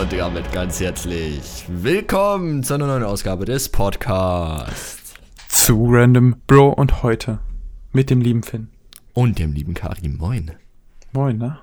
und 0.00 0.12
damit 0.12 0.52
ganz 0.52 0.78
herzlich 0.78 1.64
willkommen 1.68 2.62
zu 2.62 2.74
einer 2.74 2.86
neuen 2.86 3.02
Ausgabe 3.02 3.46
des 3.46 3.70
Podcasts. 3.70 5.14
Zu 5.48 5.86
Random 5.88 6.36
Bro 6.46 6.70
und 6.74 7.02
heute 7.02 7.38
mit 7.92 8.10
dem 8.10 8.20
lieben 8.20 8.42
Finn. 8.42 8.68
Und 9.14 9.38
dem 9.38 9.52
lieben 9.52 9.72
Karim. 9.72 10.18
Moin. 10.18 10.52
Moin, 11.12 11.38
ne? 11.38 11.60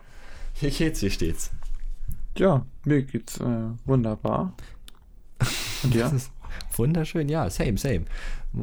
Wie 0.60 0.72
geht's, 0.72 1.04
wie 1.04 1.12
steht's? 1.12 1.52
Ja, 2.36 2.66
mir 2.86 3.04
geht's 3.04 3.40
äh, 3.40 3.70
wunderbar. 3.86 4.54
Und 5.84 5.94
ja? 5.94 6.12
Wunderschön, 6.76 7.30
ja, 7.30 7.50
same, 7.52 7.78
same. 7.78 8.06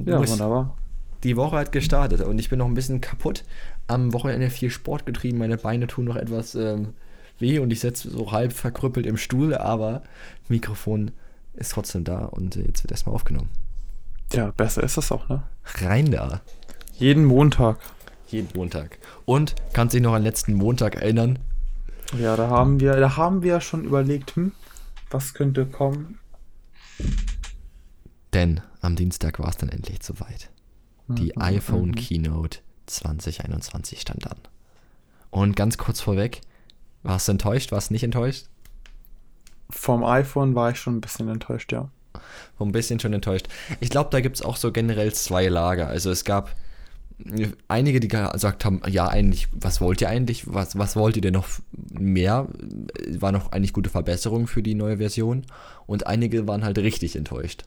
Ja, 0.05 0.19
Muss, 0.19 0.33
wunderbar. 0.33 0.77
Die 1.23 1.37
Woche 1.37 1.57
hat 1.57 1.71
gestartet 1.71 2.23
und 2.23 2.41
ich 2.41 2.49
bin 2.49 2.59
noch 2.59 2.67
ein 2.67 2.75
bisschen 2.75 3.01
kaputt. 3.01 3.45
Am 3.87 4.13
Wochenende 4.13 4.51
viel 4.51 4.71
Sport 4.71 5.07
getrieben, 5.07 5.39
meine 5.39 5.59
Beine 5.59 5.87
tun 5.87 6.07
noch 6.07 6.17
etwas 6.17 6.57
ähm, 6.57 6.95
weh 7.41 7.59
und 7.59 7.73
ich 7.73 7.81
sitze 7.81 8.11
so 8.11 8.33
halb 8.33 8.53
verkrüppelt 8.53 9.07
im 9.07 9.17
Stuhl, 9.17 9.55
aber 9.55 10.03
Mikrofon 10.49 11.11
ist 11.55 11.73
trotzdem 11.73 12.05
da 12.05 12.27
und 12.27 12.57
jetzt 12.57 12.83
wird 12.83 12.93
erstmal 12.93 13.15
aufgenommen. 13.15 13.51
Ja, 14.33 14.53
besser 14.53 14.83
ist 14.83 14.97
das 14.97 15.11
auch, 15.11 15.29
ne? 15.29 15.43
Rein 15.65 16.11
da. 16.11 16.41
Jeden 16.95 17.25
Montag. 17.25 17.79
Jeden 18.29 18.49
Montag. 18.57 18.99
Und 19.25 19.55
kannst 19.73 19.95
dich 19.95 20.03
noch 20.03 20.15
an 20.15 20.23
letzten 20.23 20.55
Montag 20.55 20.97
erinnern? 20.97 21.39
Ja, 22.19 22.37
da 22.37 22.49
haben 22.49 22.81
wir, 22.81 22.97
da 22.97 23.17
haben 23.17 23.43
wir 23.43 23.61
schon 23.61 23.85
überlegt, 23.85 24.37
hm, 24.37 24.53
was 25.11 25.35
könnte 25.35 25.67
kommen. 25.67 26.19
Denn 28.33 28.61
am 28.81 28.97
Dienstag 28.97 29.39
war 29.39 29.49
es 29.49 29.57
dann 29.57 29.69
endlich 29.69 30.03
soweit. 30.03 30.51
Die 31.09 31.33
mhm, 31.35 31.43
iPhone 31.43 31.89
mhm. 31.89 31.95
Keynote 31.97 32.59
2021 32.87 34.01
stand 34.01 34.31
an. 34.31 34.39
Und 35.31 35.57
ganz 35.57 35.79
kurz 35.79 36.01
vorweg, 36.01 36.41
warst 37.03 37.29
du 37.29 37.33
enttäuscht? 37.33 37.73
Warst 37.73 37.91
du 37.91 37.95
nicht 37.95 38.05
enttäuscht? 38.05 38.47
Vom 39.71 40.05
iPhone 40.05 40.55
war 40.55 40.71
ich 40.71 40.79
schon 40.79 40.97
ein 40.97 41.01
bisschen 41.01 41.29
enttäuscht, 41.29 41.73
ja. 41.73 41.89
Ein 42.59 42.73
bisschen 42.73 43.01
schon 43.01 43.13
enttäuscht. 43.13 43.49
Ich 43.81 43.89
glaube, 43.89 44.11
da 44.11 44.21
gibt 44.21 44.37
es 44.37 44.43
auch 44.43 44.57
so 44.57 44.73
generell 44.73 45.15
zwei 45.15 45.49
Lager. 45.49 45.87
Also 45.87 46.11
es 46.11 46.25
gab 46.25 46.55
einige, 47.69 48.01
die 48.01 48.09
gesagt 48.09 48.65
haben, 48.65 48.83
ja, 48.89 49.09
eigentlich, 49.09 49.49
was 49.53 49.81
wollt 49.81 50.01
ihr 50.01 50.09
eigentlich? 50.09 50.53
Was, 50.53 50.77
was 50.77 50.97
wollt 50.97 51.17
ihr 51.17 51.23
denn 51.23 51.35
noch 51.35 51.49
mehr? 51.93 52.49
War 53.19 53.33
noch 53.33 53.53
eigentlich 53.53 53.73
gute 53.73 53.91
Verbesserungen 53.91 54.47
für 54.47 54.63
die 54.63 54.75
neue 54.75 54.99
Version. 54.99 55.45
Und 55.87 56.07
einige 56.07 56.47
waren 56.47 56.65
halt 56.65 56.79
richtig 56.79 57.17
enttäuscht. 57.17 57.65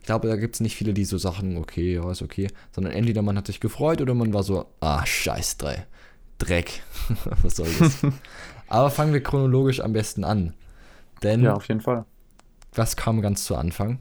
Ich 0.00 0.06
glaube, 0.06 0.28
da 0.28 0.36
gibt 0.36 0.54
es 0.54 0.60
nicht 0.60 0.76
viele, 0.76 0.94
die 0.94 1.04
so 1.04 1.18
sagen, 1.18 1.56
okay, 1.56 1.94
ja, 1.94 2.10
ist 2.10 2.22
okay. 2.22 2.48
Sondern 2.72 2.92
entweder 2.92 3.22
man 3.22 3.36
hat 3.36 3.46
sich 3.48 3.60
gefreut 3.60 4.00
oder 4.00 4.14
man 4.14 4.32
war 4.32 4.42
so, 4.42 4.66
ah, 4.80 5.04
scheiß 5.04 5.56
drei. 5.56 5.86
Dreck. 6.38 6.82
was 7.42 7.56
soll 7.56 7.68
das? 7.78 7.98
Aber 8.68 8.90
fangen 8.90 9.12
wir 9.12 9.22
chronologisch 9.22 9.80
am 9.80 9.92
besten 9.92 10.24
an. 10.24 10.54
Denn. 11.22 11.42
Ja, 11.42 11.54
auf 11.54 11.68
jeden 11.68 11.80
Fall. 11.80 12.04
Was 12.74 12.96
kam 12.96 13.22
ganz 13.22 13.44
zu 13.44 13.56
Anfang? 13.56 13.98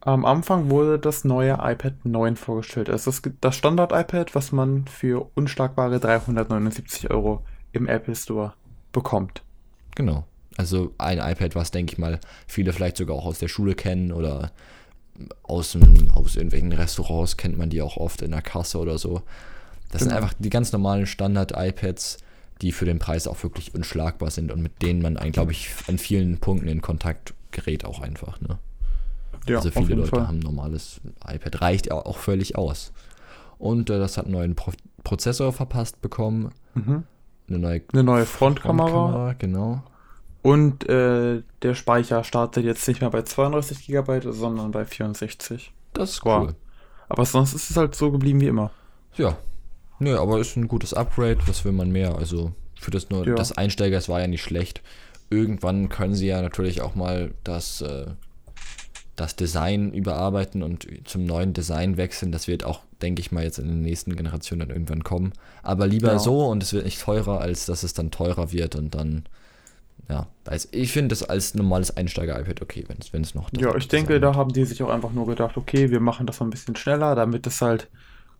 Am 0.00 0.24
Anfang 0.24 0.70
wurde 0.70 0.98
das 0.98 1.24
neue 1.24 1.58
iPad 1.60 2.04
9 2.04 2.36
vorgestellt. 2.36 2.88
Es 2.88 3.06
ist 3.06 3.28
das 3.40 3.56
Standard-iPad, 3.56 4.34
was 4.34 4.52
man 4.52 4.86
für 4.86 5.30
unschlagbare 5.34 5.98
379 5.98 7.10
Euro 7.10 7.42
im 7.72 7.88
Apple 7.88 8.14
Store 8.14 8.52
bekommt. 8.92 9.42
Genau. 9.96 10.24
Also 10.56 10.94
ein 10.98 11.18
iPad, 11.18 11.54
was, 11.54 11.70
denke 11.70 11.94
ich 11.94 11.98
mal, 11.98 12.20
viele 12.46 12.72
vielleicht 12.72 12.96
sogar 12.96 13.16
auch 13.16 13.26
aus 13.26 13.38
der 13.40 13.48
Schule 13.48 13.74
kennen 13.74 14.12
oder 14.12 14.52
aus, 15.42 15.72
dem, 15.72 16.10
aus 16.14 16.36
irgendwelchen 16.36 16.72
Restaurants 16.72 17.36
kennt 17.36 17.58
man 17.58 17.70
die 17.70 17.82
auch 17.82 17.96
oft 17.96 18.22
in 18.22 18.30
der 18.30 18.42
Kasse 18.42 18.78
oder 18.78 18.98
so. 18.98 19.22
Das 19.90 20.02
genau. 20.02 20.10
sind 20.10 20.12
einfach 20.12 20.34
die 20.38 20.50
ganz 20.50 20.72
normalen 20.72 21.06
Standard-iPads, 21.06 22.18
die 22.62 22.72
für 22.72 22.84
den 22.84 22.98
Preis 22.98 23.26
auch 23.26 23.42
wirklich 23.42 23.74
unschlagbar 23.74 24.30
sind 24.30 24.50
und 24.50 24.62
mit 24.62 24.82
denen 24.82 25.02
man, 25.02 25.14
glaube 25.32 25.52
ich, 25.52 25.70
an 25.88 25.98
vielen 25.98 26.38
Punkten 26.38 26.68
in 26.68 26.82
Kontakt 26.82 27.34
gerät 27.50 27.84
auch 27.84 28.00
einfach. 28.00 28.40
Ne? 28.40 28.58
Ja, 29.48 29.58
also 29.58 29.70
viele 29.70 29.94
Leute 29.94 30.08
Fall. 30.08 30.28
haben 30.28 30.38
ein 30.38 30.40
normales 30.40 31.00
iPad, 31.26 31.60
reicht 31.60 31.92
auch 31.92 32.18
völlig 32.18 32.56
aus. 32.56 32.92
Und 33.58 33.90
äh, 33.90 33.98
das 33.98 34.16
hat 34.16 34.24
einen 34.26 34.34
neuen 34.34 34.54
Pro 34.54 34.72
Prozessor 35.04 35.52
verpasst 35.52 36.02
bekommen. 36.02 36.50
Mhm. 36.74 37.04
Eine 37.48 37.58
neue, 37.60 37.82
eine 37.92 38.02
neue 38.02 38.26
Frontkamera. 38.26 38.88
Frontkamera. 38.88 39.32
Genau. 39.34 39.82
Und 40.42 40.88
äh, 40.88 41.42
der 41.62 41.74
Speicher 41.74 42.24
startet 42.24 42.64
jetzt 42.64 42.86
nicht 42.88 43.00
mehr 43.00 43.10
bei 43.10 43.22
32 43.22 43.86
GB, 43.86 44.20
sondern 44.32 44.72
bei 44.72 44.84
64. 44.84 45.72
Das 45.92 46.10
ist 46.10 46.26
cool. 46.26 46.54
Aber 47.08 47.24
sonst 47.24 47.54
ist 47.54 47.70
es 47.70 47.76
halt 47.76 47.94
so 47.94 48.10
geblieben 48.10 48.40
wie 48.40 48.48
immer. 48.48 48.72
Ja, 49.16 49.38
Nö, 49.98 50.18
aber 50.18 50.40
ist 50.40 50.56
ein 50.56 50.68
gutes 50.68 50.94
Upgrade, 50.94 51.38
was 51.46 51.64
will 51.64 51.72
man 51.72 51.90
mehr? 51.90 52.16
Also 52.16 52.52
für 52.78 52.90
das 52.90 53.10
nur 53.10 53.26
ja. 53.26 53.34
das 53.34 53.52
Einsteiger, 53.52 53.96
es 53.96 54.08
war 54.08 54.20
ja 54.20 54.26
nicht 54.26 54.42
schlecht. 54.42 54.82
Irgendwann 55.30 55.88
können 55.88 56.14
sie 56.14 56.26
ja 56.26 56.42
natürlich 56.42 56.82
auch 56.82 56.94
mal 56.94 57.32
das, 57.42 57.80
äh, 57.80 58.06
das 59.16 59.34
Design 59.34 59.92
überarbeiten 59.92 60.62
und 60.62 60.86
zum 61.04 61.24
neuen 61.24 61.52
Design 61.52 61.96
wechseln. 61.96 62.30
Das 62.30 62.46
wird 62.46 62.64
auch, 62.64 62.80
denke 63.02 63.20
ich 63.20 63.32
mal, 63.32 63.42
jetzt 63.42 63.58
in 63.58 63.68
den 63.68 63.82
nächsten 63.82 64.14
Generationen 64.14 64.60
dann 64.60 64.70
irgendwann 64.70 65.02
kommen. 65.02 65.32
Aber 65.62 65.86
lieber 65.86 66.12
ja. 66.12 66.18
so 66.18 66.46
und 66.46 66.62
es 66.62 66.72
wird 66.72 66.84
nicht 66.84 67.00
teurer, 67.00 67.40
als 67.40 67.66
dass 67.66 67.82
es 67.82 67.94
dann 67.94 68.10
teurer 68.10 68.52
wird 68.52 68.76
und 68.76 68.94
dann 68.94 69.24
ja, 70.08 70.28
also 70.44 70.68
ich 70.70 70.92
finde 70.92 71.08
das 71.08 71.24
als 71.24 71.54
normales 71.54 71.96
Einsteiger-iPad 71.96 72.62
okay, 72.62 72.84
wenn 73.10 73.22
es 73.22 73.34
noch. 73.34 73.50
Ja, 73.58 73.74
ich 73.74 73.88
denke, 73.88 74.20
da 74.20 74.36
haben 74.36 74.52
die 74.52 74.64
sich 74.64 74.80
auch 74.82 74.90
einfach 74.90 75.10
nur 75.10 75.26
gedacht, 75.26 75.56
okay, 75.56 75.90
wir 75.90 75.98
machen 75.98 76.26
das 76.26 76.38
mal 76.38 76.46
ein 76.46 76.50
bisschen 76.50 76.76
schneller, 76.76 77.16
damit 77.16 77.46
es 77.46 77.60
halt 77.60 77.88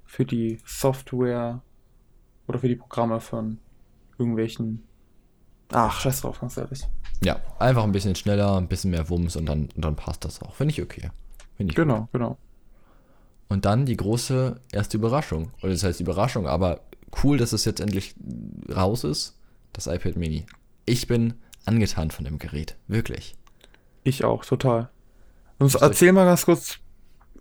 für 0.06 0.24
die 0.24 0.58
Software 0.64 1.60
oder 2.46 2.58
für 2.58 2.68
die 2.68 2.76
Programme 2.76 3.20
von 3.20 3.58
irgendwelchen. 4.18 4.84
Ach, 5.72 6.00
scheiß 6.00 6.20
drauf, 6.22 6.40
ganz 6.40 6.56
ehrlich. 6.56 6.86
Ja, 7.22 7.40
einfach 7.58 7.84
ein 7.84 7.92
bisschen 7.92 8.14
schneller, 8.14 8.56
ein 8.56 8.68
bisschen 8.68 8.90
mehr 8.90 9.08
Wumms 9.08 9.36
und 9.36 9.46
dann, 9.46 9.68
und 9.74 9.84
dann 9.84 9.96
passt 9.96 10.24
das 10.24 10.40
auch. 10.42 10.54
Finde 10.54 10.72
ich 10.72 10.82
okay. 10.82 11.10
Find 11.56 11.70
ich 11.70 11.76
genau, 11.76 12.02
gut. 12.02 12.12
genau. 12.12 12.38
Und 13.48 13.64
dann 13.64 13.86
die 13.86 13.96
große 13.96 14.60
erste 14.72 14.96
Überraschung. 14.96 15.52
Oder 15.62 15.72
das 15.72 15.82
heißt 15.82 16.00
Überraschung, 16.00 16.46
aber 16.46 16.80
cool, 17.22 17.38
dass 17.38 17.52
es 17.52 17.64
jetzt 17.64 17.80
endlich 17.80 18.14
raus 18.74 19.04
ist. 19.04 19.38
Das 19.72 19.86
iPad 19.86 20.16
Mini. 20.16 20.46
Ich 20.84 21.06
bin 21.06 21.34
angetan 21.64 22.10
von 22.10 22.24
dem 22.24 22.38
Gerät. 22.38 22.76
Wirklich. 22.88 23.36
Ich 24.04 24.24
auch, 24.24 24.44
total. 24.44 24.90
Und 25.58 25.74
erzähl 25.74 26.12
mal 26.12 26.24
ganz 26.24 26.44
kurz, 26.44 26.78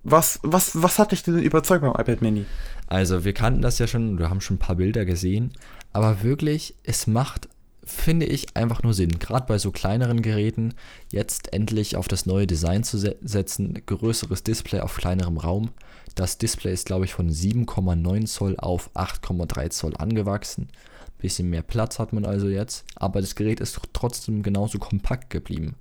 was, 0.05 0.39
was, 0.43 0.81
was 0.81 0.99
hat 0.99 1.11
dich 1.11 1.23
denn 1.23 1.39
überzeugt 1.39 1.81
beim 1.81 1.91
iPad 1.91 2.21
Mini? 2.21 2.45
Also, 2.88 3.25
wir 3.25 3.33
kannten 3.33 3.63
das 3.63 3.79
ja 3.79 3.88
schon, 3.88 4.19
wir 4.19 4.29
haben 4.29 4.39
schon 4.39 4.57
ein 4.57 4.59
paar 4.59 4.75
Bilder 4.75 5.03
gesehen, 5.03 5.51
aber 5.93 6.21
wirklich, 6.21 6.75
es 6.83 7.07
macht, 7.07 7.49
finde 7.83 8.27
ich, 8.27 8.55
einfach 8.55 8.83
nur 8.83 8.93
Sinn. 8.93 9.17
Gerade 9.17 9.47
bei 9.47 9.57
so 9.57 9.71
kleineren 9.71 10.21
Geräten, 10.21 10.75
jetzt 11.11 11.53
endlich 11.53 11.95
auf 11.95 12.07
das 12.07 12.27
neue 12.27 12.45
Design 12.45 12.83
zu 12.83 12.99
se 12.99 13.16
setzen, 13.21 13.81
größeres 13.85 14.43
Display 14.43 14.81
auf 14.81 14.95
kleinerem 14.95 15.38
Raum. 15.38 15.71
Das 16.13 16.37
Display 16.37 16.72
ist, 16.72 16.85
glaube 16.85 17.05
ich, 17.05 17.13
von 17.13 17.31
7,9 17.31 18.27
Zoll 18.27 18.55
auf 18.57 18.91
8,3 18.93 19.69
Zoll 19.72 19.97
angewachsen. 19.97 20.69
Bisschen 21.17 21.49
mehr 21.49 21.63
Platz 21.63 21.97
hat 21.97 22.13
man 22.13 22.25
also 22.25 22.47
jetzt, 22.47 22.85
aber 22.95 23.22
das 23.22 23.33
Gerät 23.33 23.59
ist 23.59 23.79
trotzdem 23.93 24.43
genauso 24.43 24.77
kompakt 24.77 25.31
geblieben. 25.31 25.75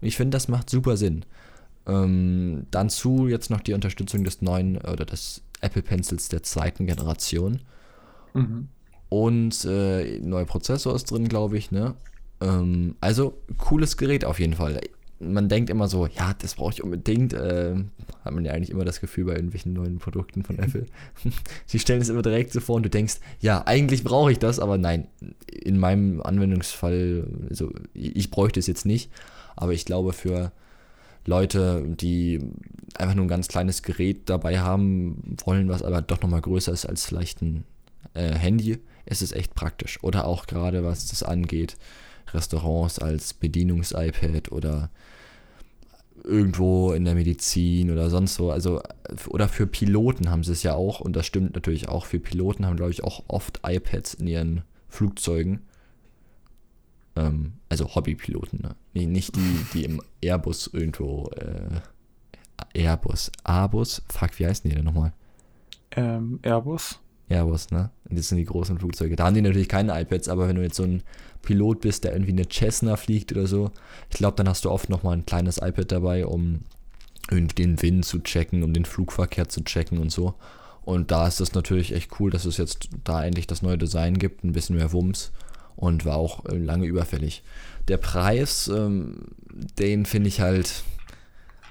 Und 0.00 0.06
ich 0.06 0.16
finde, 0.16 0.36
das 0.36 0.46
macht 0.46 0.70
super 0.70 0.96
Sinn. 0.96 1.24
Ähm, 1.86 2.66
dann 2.70 2.88
zu 2.88 3.28
jetzt 3.28 3.50
noch 3.50 3.60
die 3.60 3.74
Unterstützung 3.74 4.24
des 4.24 4.42
neuen 4.42 4.78
oder 4.78 5.04
des 5.04 5.42
Apple 5.60 5.82
Pencils 5.82 6.28
der 6.28 6.42
zweiten 6.42 6.86
Generation. 6.86 7.60
Mhm. 8.32 8.68
Und 9.08 9.64
äh, 9.64 10.18
neuer 10.20 10.46
Prozessor 10.46 10.94
ist 10.94 11.10
drin, 11.10 11.28
glaube 11.28 11.56
ich, 11.56 11.70
ne? 11.70 11.94
Ähm, 12.40 12.96
also, 13.00 13.38
cooles 13.58 13.96
Gerät 13.96 14.24
auf 14.24 14.40
jeden 14.40 14.54
Fall. 14.54 14.80
Man 15.20 15.48
denkt 15.48 15.70
immer 15.70 15.88
so, 15.88 16.06
ja, 16.06 16.34
das 16.38 16.56
brauche 16.56 16.72
ich 16.72 16.82
unbedingt. 16.82 17.32
Äh, 17.32 17.76
hat 18.24 18.34
man 18.34 18.44
ja 18.44 18.52
eigentlich 18.52 18.70
immer 18.70 18.84
das 18.84 19.00
Gefühl 19.00 19.26
bei 19.26 19.34
irgendwelchen 19.34 19.72
neuen 19.72 19.98
Produkten 19.98 20.42
von 20.42 20.58
Apple. 20.58 20.86
Sie 21.66 21.78
stellen 21.78 22.02
es 22.02 22.08
immer 22.08 22.22
direkt 22.22 22.52
so 22.52 22.60
vor 22.60 22.76
und 22.76 22.82
du 22.82 22.90
denkst, 22.90 23.16
ja, 23.40 23.62
eigentlich 23.66 24.02
brauche 24.04 24.32
ich 24.32 24.38
das, 24.38 24.58
aber 24.58 24.78
nein, 24.78 25.06
in 25.46 25.78
meinem 25.78 26.20
Anwendungsfall, 26.20 27.26
also 27.48 27.72
ich 27.94 28.30
bräuchte 28.30 28.58
es 28.58 28.66
jetzt 28.66 28.84
nicht. 28.84 29.10
Aber 29.56 29.72
ich 29.72 29.84
glaube, 29.84 30.12
für 30.12 30.50
Leute, 31.26 31.84
die 31.86 32.40
einfach 32.96 33.14
nur 33.14 33.24
ein 33.24 33.28
ganz 33.28 33.48
kleines 33.48 33.82
Gerät 33.82 34.28
dabei 34.28 34.60
haben 34.60 35.36
wollen, 35.44 35.68
was 35.68 35.82
aber 35.82 36.02
doch 36.02 36.20
nochmal 36.20 36.42
größer 36.42 36.72
ist 36.72 36.86
als 36.86 37.06
vielleicht 37.06 37.42
ein 37.42 37.64
äh, 38.14 38.32
Handy, 38.34 38.78
ist 39.06 39.22
es 39.22 39.32
echt 39.32 39.54
praktisch. 39.54 40.02
Oder 40.02 40.26
auch 40.26 40.46
gerade 40.46 40.84
was 40.84 41.08
das 41.08 41.22
angeht, 41.22 41.76
Restaurants 42.32 42.98
als 42.98 43.34
Bedienungs-iPad 43.34 44.52
oder 44.52 44.90
irgendwo 46.22 46.92
in 46.92 47.04
der 47.04 47.14
Medizin 47.14 47.90
oder 47.90 48.10
sonst 48.10 48.34
so. 48.34 48.50
Also, 48.50 48.80
oder 49.28 49.48
für 49.48 49.66
Piloten 49.66 50.30
haben 50.30 50.42
sie 50.42 50.52
es 50.52 50.62
ja 50.62 50.74
auch, 50.74 51.00
und 51.00 51.14
das 51.14 51.26
stimmt 51.26 51.54
natürlich 51.54 51.88
auch, 51.88 52.06
für 52.06 52.18
Piloten 52.18 52.66
haben, 52.66 52.76
glaube 52.76 52.92
ich, 52.92 53.04
auch 53.04 53.24
oft 53.28 53.60
iPads 53.64 54.14
in 54.14 54.26
ihren 54.26 54.62
Flugzeugen. 54.88 55.60
Ähm, 57.16 57.54
also 57.68 57.94
Hobbypiloten, 57.94 58.60
ne? 58.60 58.74
Nee, 58.92 59.06
nicht 59.06 59.36
die, 59.36 59.66
die 59.72 59.84
im 59.84 60.00
Airbus 60.20 60.70
irgendwo, 60.72 61.30
äh, 61.36 61.80
Airbus, 62.74 63.30
Airbus, 63.44 64.02
fuck, 64.08 64.38
wie 64.38 64.46
heißen 64.46 64.68
die 64.68 64.76
denn 64.76 64.84
nochmal? 64.84 65.12
Ähm, 65.92 66.40
Airbus? 66.42 66.98
Airbus, 67.28 67.70
ne? 67.70 67.90
Das 68.04 68.28
sind 68.28 68.38
die 68.38 68.44
großen 68.44 68.78
Flugzeuge. 68.78 69.16
Da 69.16 69.26
haben 69.26 69.34
die 69.34 69.42
natürlich 69.42 69.68
keine 69.68 69.98
iPads, 70.00 70.28
aber 70.28 70.48
wenn 70.48 70.56
du 70.56 70.62
jetzt 70.62 70.76
so 70.76 70.82
ein 70.82 71.02
Pilot 71.42 71.80
bist, 71.80 72.04
der 72.04 72.12
irgendwie 72.12 72.32
eine 72.32 72.48
Cessna 72.48 72.96
fliegt 72.96 73.32
oder 73.32 73.46
so, 73.46 73.70
ich 74.10 74.16
glaube, 74.16 74.36
dann 74.36 74.48
hast 74.48 74.64
du 74.64 74.70
oft 74.70 74.88
nochmal 74.88 75.16
ein 75.16 75.26
kleines 75.26 75.58
iPad 75.58 75.92
dabei, 75.92 76.26
um 76.26 76.60
irgendwie 77.30 77.62
den 77.62 77.80
Wind 77.80 78.04
zu 78.04 78.18
checken, 78.20 78.62
um 78.62 78.72
den 78.72 78.84
Flugverkehr 78.84 79.48
zu 79.48 79.62
checken 79.62 79.98
und 79.98 80.10
so. 80.10 80.34
Und 80.82 81.10
da 81.10 81.26
ist 81.26 81.40
es 81.40 81.54
natürlich 81.54 81.92
echt 81.94 82.20
cool, 82.20 82.30
dass 82.30 82.44
es 82.44 82.58
jetzt 82.58 82.90
da 83.04 83.24
endlich 83.24 83.46
das 83.46 83.62
neue 83.62 83.78
Design 83.78 84.18
gibt, 84.18 84.44
ein 84.44 84.52
bisschen 84.52 84.76
mehr 84.76 84.92
Wumms 84.92 85.32
und 85.76 86.04
war 86.04 86.16
auch 86.16 86.44
äh, 86.46 86.56
lange 86.56 86.86
überfällig. 86.86 87.42
Der 87.88 87.96
Preis, 87.98 88.68
ähm, 88.68 89.26
den 89.78 90.06
finde 90.06 90.28
ich 90.28 90.40
halt 90.40 90.84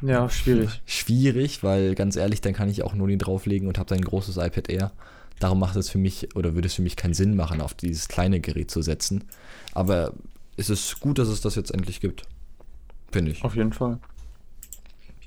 Ja, 0.01 0.29
schwierig. 0.29 0.81
schwierig, 0.85 1.63
weil 1.63 1.95
ganz 1.95 2.15
ehrlich, 2.15 2.41
dann 2.41 2.53
kann 2.53 2.69
ich 2.69 2.83
auch 2.83 2.93
nur 2.93 3.07
den 3.07 3.19
drauflegen 3.19 3.67
und 3.67 3.77
habe 3.77 3.89
dann 3.89 3.99
ein 3.99 4.05
großes 4.05 4.37
iPad 4.37 4.69
Air. 4.69 4.91
Darum 5.39 5.59
macht 5.59 5.75
es 5.75 5.89
für 5.89 5.97
mich 5.97 6.35
oder 6.35 6.53
würde 6.55 6.67
es 6.67 6.75
für 6.75 6.81
mich 6.81 6.95
keinen 6.95 7.13
Sinn 7.13 7.35
machen, 7.35 7.61
auf 7.61 7.73
dieses 7.73 8.07
kleine 8.07 8.39
Gerät 8.39 8.69
zu 8.71 8.81
setzen. 8.81 9.23
Aber 9.73 10.13
es 10.57 10.69
ist 10.69 10.99
gut, 10.99 11.17
dass 11.19 11.27
es 11.27 11.41
das 11.41 11.55
jetzt 11.55 11.71
endlich 11.71 11.99
gibt. 11.99 12.23
Finde 13.11 13.31
ich. 13.31 13.43
Auf 13.43 13.55
jeden 13.55 13.73
Fall. 13.73 13.99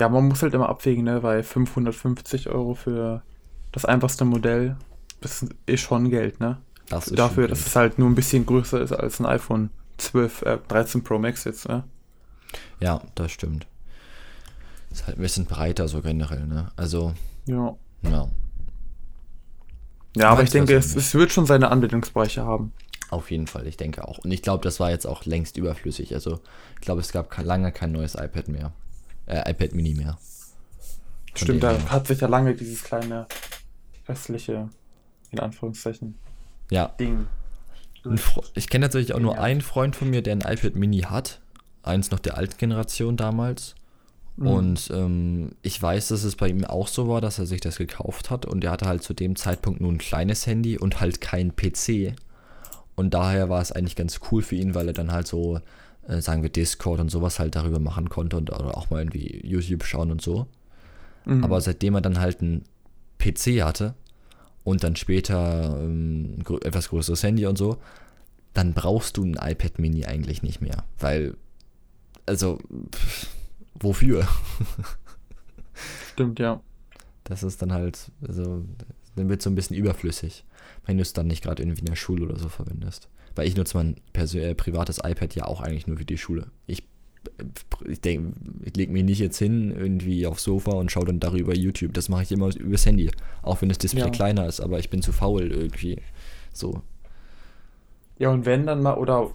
Ja, 0.01 0.09
man 0.09 0.29
muss 0.29 0.43
halt 0.43 0.55
immer 0.55 0.69
abwägen, 0.69 1.05
ne? 1.05 1.23
Weil 1.23 1.43
550 1.43 2.49
Euro 2.49 2.75
für 2.75 3.23
das 3.73 3.85
einfachste 3.85 4.25
Modell, 4.25 4.77
das 5.21 5.47
ist 5.67 5.81
schon 5.81 6.11
Geld, 6.11 6.41
ne? 6.41 6.59
Das 6.89 7.07
Dafür, 7.07 7.49
dass 7.49 7.67
es 7.67 7.75
halt 7.77 7.99
nur 7.99 8.09
ein 8.09 8.15
bisschen 8.15 8.47
größer 8.47 8.81
ist 8.81 8.93
als 8.93 9.19
ein 9.21 9.27
iPhone 9.27 9.71
12, 9.99 10.43
äh, 10.43 10.59
13 10.69 11.03
Pro 11.03 11.19
Max 11.19 11.45
jetzt, 11.45 11.69
ne? 11.69 11.85
Ja, 12.81 13.03
das 13.15 13.33
stimmt. 13.33 13.67
Ist 14.91 15.07
halt 15.07 15.19
ein 15.19 15.23
bisschen 15.23 15.47
breiter 15.47 15.89
so 15.89 16.01
generell, 16.01 16.47
ne? 16.47 16.71
Also, 16.77 17.15
Ja. 17.47 17.75
ja, 18.03 18.29
Ja, 20.17 20.31
aber 20.31 20.43
ich 20.45 20.51
denke, 20.51 20.75
es, 20.77 20.95
es 20.95 21.13
wird 21.15 21.33
schon 21.33 21.47
seine 21.47 21.71
Anwendungsbereiche 21.71 22.45
haben. 22.45 22.73
auf 23.11 23.31
jeden 23.31 23.47
Fall, 23.47 23.67
ich 23.67 23.77
denke 23.77 24.07
auch. 24.07 24.19
Und 24.19 24.31
ich 24.31 24.43
glaube, 24.43 24.63
das 24.63 24.79
war 24.81 24.91
jetzt 24.91 25.07
auch 25.07 25.25
längst 25.25 25.57
überflüssig. 25.57 26.15
Also, 26.15 26.41
ich 26.77 26.81
glaube, 26.83 27.01
es 27.01 27.11
gab 27.13 27.37
lange 27.43 27.73
kein 27.73 27.93
neues 27.93 28.15
iPad 28.15 28.49
mehr. 28.49 28.73
Äh, 29.27 29.51
iPad 29.51 29.75
Mini 29.75 29.95
mehr. 29.95 30.19
Von 31.35 31.47
Stimmt, 31.47 31.63
da 31.65 31.73
her. 31.73 31.91
hat 31.91 32.07
sich 32.07 32.21
ja 32.21 32.29
lange 32.29 32.55
dieses 32.55 32.83
kleine 32.85 33.27
restliche, 34.09 34.69
in 35.31 35.41
Anführungszeichen, 35.41 36.17
Ja, 36.71 36.89
Ding. 37.01 37.27
Ein 38.05 38.21
Ich 38.55 38.69
kenne 38.69 38.85
tatsächlich 38.87 39.15
auch 39.15 39.21
nur 39.21 39.35
Ja. 39.35 39.41
einen 39.43 39.61
Freund 39.61 39.97
von 39.97 40.11
mir, 40.11 40.23
der 40.23 40.35
ein 40.35 40.41
iPad 40.41 40.77
Mini 40.77 41.01
hat. 41.01 41.41
Eins 41.83 42.11
noch 42.11 42.19
der 42.21 42.37
alten 42.37 42.57
Generation 42.59 43.17
damals. 43.17 43.75
Mhm. 44.37 44.47
Und 44.47 44.91
ähm, 44.93 45.51
ich 45.63 45.81
weiß, 45.81 46.09
dass 46.09 46.23
es 46.25 46.37
bei 46.37 46.49
ihm 46.49 46.65
auch 46.65 46.89
so 46.89 47.09
war, 47.09 47.21
dass 47.21 47.39
er 47.39 47.47
sich 47.47 47.61
das 47.61 47.77
gekauft 47.79 48.31
hat. 48.31 48.47
Und 48.47 48.65
er 48.65 48.71
hatte 48.73 48.87
halt 48.87 49.03
zu 49.03 49.15
dem 49.15 49.35
Zeitpunkt 49.37 49.81
nur 49.81 49.91
ein 49.93 49.99
kleines 49.99 50.47
Handy 50.47 50.79
und 50.79 51.01
halt 51.01 51.21
kein 51.21 51.55
PC. 51.57 52.15
Und 52.95 53.15
daher 53.15 53.49
war 53.49 53.61
es 53.61 53.73
eigentlich 53.73 53.97
ganz 53.97 54.21
cool 54.31 54.43
für 54.43 54.57
ihn, 54.57 54.75
weil 54.75 54.89
er 54.89 54.95
dann 54.95 55.13
halt 55.13 55.27
so, 55.27 55.61
äh, 56.09 56.21
sagen 56.21 56.43
wir, 56.43 56.51
Discord 56.51 57.01
und 57.01 57.11
sowas 57.11 57.39
halt 57.39 57.55
darüber 57.57 57.79
machen 57.79 58.09
konnte 58.09 58.37
und 58.37 58.51
oder 58.51 58.77
auch 58.77 58.91
mal 58.91 59.01
irgendwie 59.01 59.41
YouTube 59.47 59.85
schauen 59.85 60.11
und 60.11 60.23
so. 60.23 60.47
Mhm. 61.25 61.45
Aber 61.45 61.61
seitdem 61.61 61.95
er 61.95 62.01
dann 62.01 62.21
halt 62.21 62.41
einen 62.41 62.65
PC 63.19 63.63
hatte 63.63 63.95
und 64.67 64.83
dann 64.83 64.97
später 64.97 65.79
ähm, 65.81 66.43
etwas 66.65 66.89
größeres 66.89 67.23
Handy 67.23 67.47
und 67.47 67.57
so, 67.57 67.79
dann 68.53 68.75
brauchst 68.75 69.17
du 69.17 69.23
ein 69.23 69.37
iPad 69.41 69.79
Mini 69.79 70.07
eigentlich 70.07 70.43
nicht 70.43 70.61
mehr. 70.61 70.83
Weil, 70.99 71.37
also, 72.27 72.59
pff, 72.93 73.29
wofür? 73.79 74.27
Stimmt, 76.13 76.41
ja. 76.41 76.61
Das 77.23 77.45
ist 77.45 77.63
dann 77.63 77.73
halt, 77.73 78.11
also, 78.27 78.65
dann 79.15 79.29
wird 79.29 79.41
so 79.41 79.51
ein 79.51 79.55
bisschen 79.55 79.77
überflüssig, 79.77 80.45
wenn 80.85 80.97
du 80.97 81.03
es 81.03 81.13
dann 81.13 81.29
nicht 81.29 81.45
gerade 81.45 81.63
irgendwie 81.63 81.81
in 81.81 81.87
der 81.87 81.95
Schule 81.95 82.25
oder 82.25 82.37
so 82.37 82.49
verwendest. 82.49 83.09
Weil 83.37 83.47
ich 83.47 83.55
nutze 83.55 83.77
mein 83.77 83.95
äh, 84.15 84.55
privates 84.57 84.99
iPad 84.99 85.33
ja 85.37 85.45
auch 85.45 85.61
eigentlich 85.61 85.87
nur 85.87 85.99
für 85.99 86.05
die 86.05 86.19
Schule. 86.19 86.51
Ich, 86.67 86.83
ich 87.87 88.01
denke, 88.01 88.33
ich 88.65 88.77
lege 88.77 88.93
mich 88.93 89.05
nicht 89.05 89.19
jetzt 89.19 89.39
hin 89.39 89.71
irgendwie 89.77 90.27
aufs 90.27 90.45
Sofa 90.45 90.73
und 90.73 90.91
schaue 90.91 91.07
dann 91.07 91.21
darüber 91.21 91.55
YouTube. 91.55 91.93
Das 91.95 92.09
mache 92.09 92.23
ich 92.23 92.33
immer 92.33 92.55
übers 92.57 92.87
Handy. 92.87 93.11
Auch 93.43 93.61
wenn 93.63 93.69
das 93.69 93.79
Display 93.79 94.03
Ja. 94.03 94.11
kleiner 94.11 94.47
ist, 94.47 94.61
aber 94.61 94.79
ich 94.79 94.91
bin 94.91 95.03
zu 95.03 95.13
faul 95.13 95.51
irgendwie. 95.53 95.99
So. 96.53 96.83
Ja, 98.19 98.31
und 98.31 98.47
wenn 98.47 98.67
dann 98.67 98.83
mal, 98.83 98.95
oder 98.95 99.31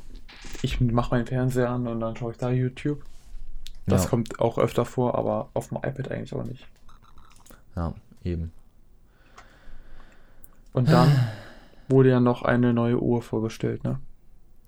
ich 0.63 0.81
mache 0.81 1.15
meinen 1.15 1.27
Fernseher 1.27 1.69
an 1.69 1.87
und 1.87 1.99
dann 1.99 2.15
schaue 2.15 2.31
ich 2.31 2.37
da 2.37 2.49
YouTube. 2.51 3.03
Das 3.87 4.03
Ja. 4.05 4.09
kommt 4.09 4.39
auch 4.39 4.57
öfter 4.57 4.85
vor, 4.85 5.15
aber 5.15 5.49
auf 5.53 5.69
dem 5.69 5.77
iPad 5.77 6.09
eigentlich 6.11 6.33
auch 6.33 6.43
nicht. 6.43 6.65
Ja, 7.75 7.93
eben. 8.23 8.51
Und 10.73 10.89
dann 10.89 11.11
wurde 11.89 12.09
ja 12.09 12.19
noch 12.19 12.43
eine 12.43 12.73
neue 12.73 12.99
Uhr 13.01 13.21
vorgestellt, 13.21 13.83
ne? 13.83 13.99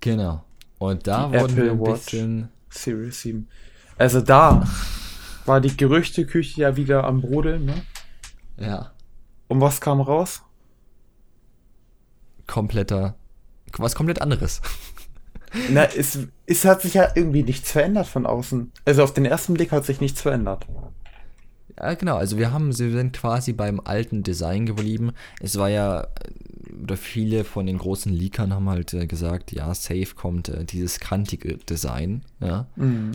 Genau. 0.00 0.44
Und 0.78 1.06
da 1.06 1.28
Die 1.28 1.40
wurden 1.40 1.56
wir 1.56 1.64
Apple 1.64 1.72
ein 1.72 1.80
Watch. 1.80 2.04
bisschen. 2.04 2.48
Series 2.74 3.20
7. 3.22 3.48
Also 3.96 4.20
da 4.20 4.66
war 5.46 5.60
die 5.60 5.76
Gerüchteküche 5.76 6.62
ja 6.62 6.76
wieder 6.76 7.04
am 7.04 7.20
Brodeln, 7.20 7.64
ne? 7.64 7.82
Ja. 8.58 8.92
Und 9.48 9.60
was 9.60 9.80
kam 9.80 10.00
raus? 10.00 10.42
Kompletter. 12.46 13.14
Was 13.76 13.94
komplett 13.94 14.20
anderes. 14.20 14.60
Na, 15.70 15.84
es, 15.84 16.18
es 16.46 16.64
hat 16.64 16.82
sich 16.82 16.94
ja 16.94 17.08
irgendwie 17.14 17.42
nichts 17.42 17.70
verändert 17.70 18.06
von 18.06 18.26
außen. 18.26 18.72
Also 18.84 19.04
auf 19.04 19.14
den 19.14 19.24
ersten 19.24 19.54
Blick 19.54 19.72
hat 19.72 19.84
sich 19.84 20.00
nichts 20.00 20.20
verändert. 20.20 20.66
Ja, 21.78 21.94
genau. 21.94 22.16
Also 22.16 22.38
wir 22.38 22.52
haben, 22.52 22.72
sie 22.72 22.90
sind 22.90 23.12
quasi 23.16 23.52
beim 23.52 23.80
alten 23.80 24.22
Design 24.22 24.66
geblieben. 24.66 25.12
Es 25.40 25.58
war 25.58 25.68
ja, 25.68 26.08
oder 26.84 26.96
viele 26.96 27.44
von 27.44 27.66
den 27.66 27.78
großen 27.78 28.12
Leakern 28.12 28.52
haben 28.52 28.68
halt 28.68 28.92
äh, 28.92 29.06
gesagt, 29.06 29.52
ja, 29.52 29.74
safe 29.74 30.14
kommt 30.14 30.50
äh, 30.50 30.64
dieses 30.64 31.00
kantige 31.00 31.56
Design, 31.56 32.22
ja. 32.40 32.66
Mhm. 32.76 33.12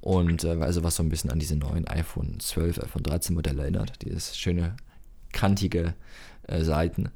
Und 0.00 0.44
äh, 0.44 0.56
also 0.60 0.84
was 0.84 0.96
so 0.96 1.02
ein 1.02 1.08
bisschen 1.08 1.30
an 1.30 1.40
diese 1.40 1.56
neuen 1.56 1.86
iPhone 1.88 2.38
12, 2.38 2.78
iPhone 2.78 3.02
13 3.02 3.34
Modelle 3.34 3.62
erinnert. 3.62 4.02
Dieses 4.02 4.38
schöne, 4.38 4.76
kantige 5.32 5.94
äh, 6.44 6.62
Seiten. 6.62 7.10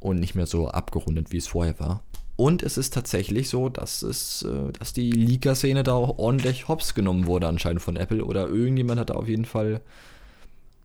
Und 0.00 0.18
nicht 0.18 0.34
mehr 0.34 0.46
so 0.46 0.68
abgerundet, 0.68 1.32
wie 1.32 1.38
es 1.38 1.46
vorher 1.46 1.78
war. 1.78 2.02
Und 2.36 2.62
es 2.62 2.78
ist 2.78 2.94
tatsächlich 2.94 3.48
so, 3.48 3.68
dass 3.68 4.02
es, 4.02 4.42
äh, 4.42 4.72
dass 4.78 4.92
die 4.92 5.12
Leaker-Szene 5.12 5.84
da 5.84 5.92
auch 5.92 6.18
ordentlich 6.18 6.66
hops 6.66 6.94
genommen 6.94 7.26
wurde 7.26 7.46
anscheinend 7.46 7.82
von 7.82 7.96
Apple. 7.96 8.24
Oder 8.24 8.48
irgendjemand 8.48 8.98
hat 8.98 9.10
da 9.10 9.14
auf 9.14 9.28
jeden 9.28 9.44
Fall. 9.44 9.80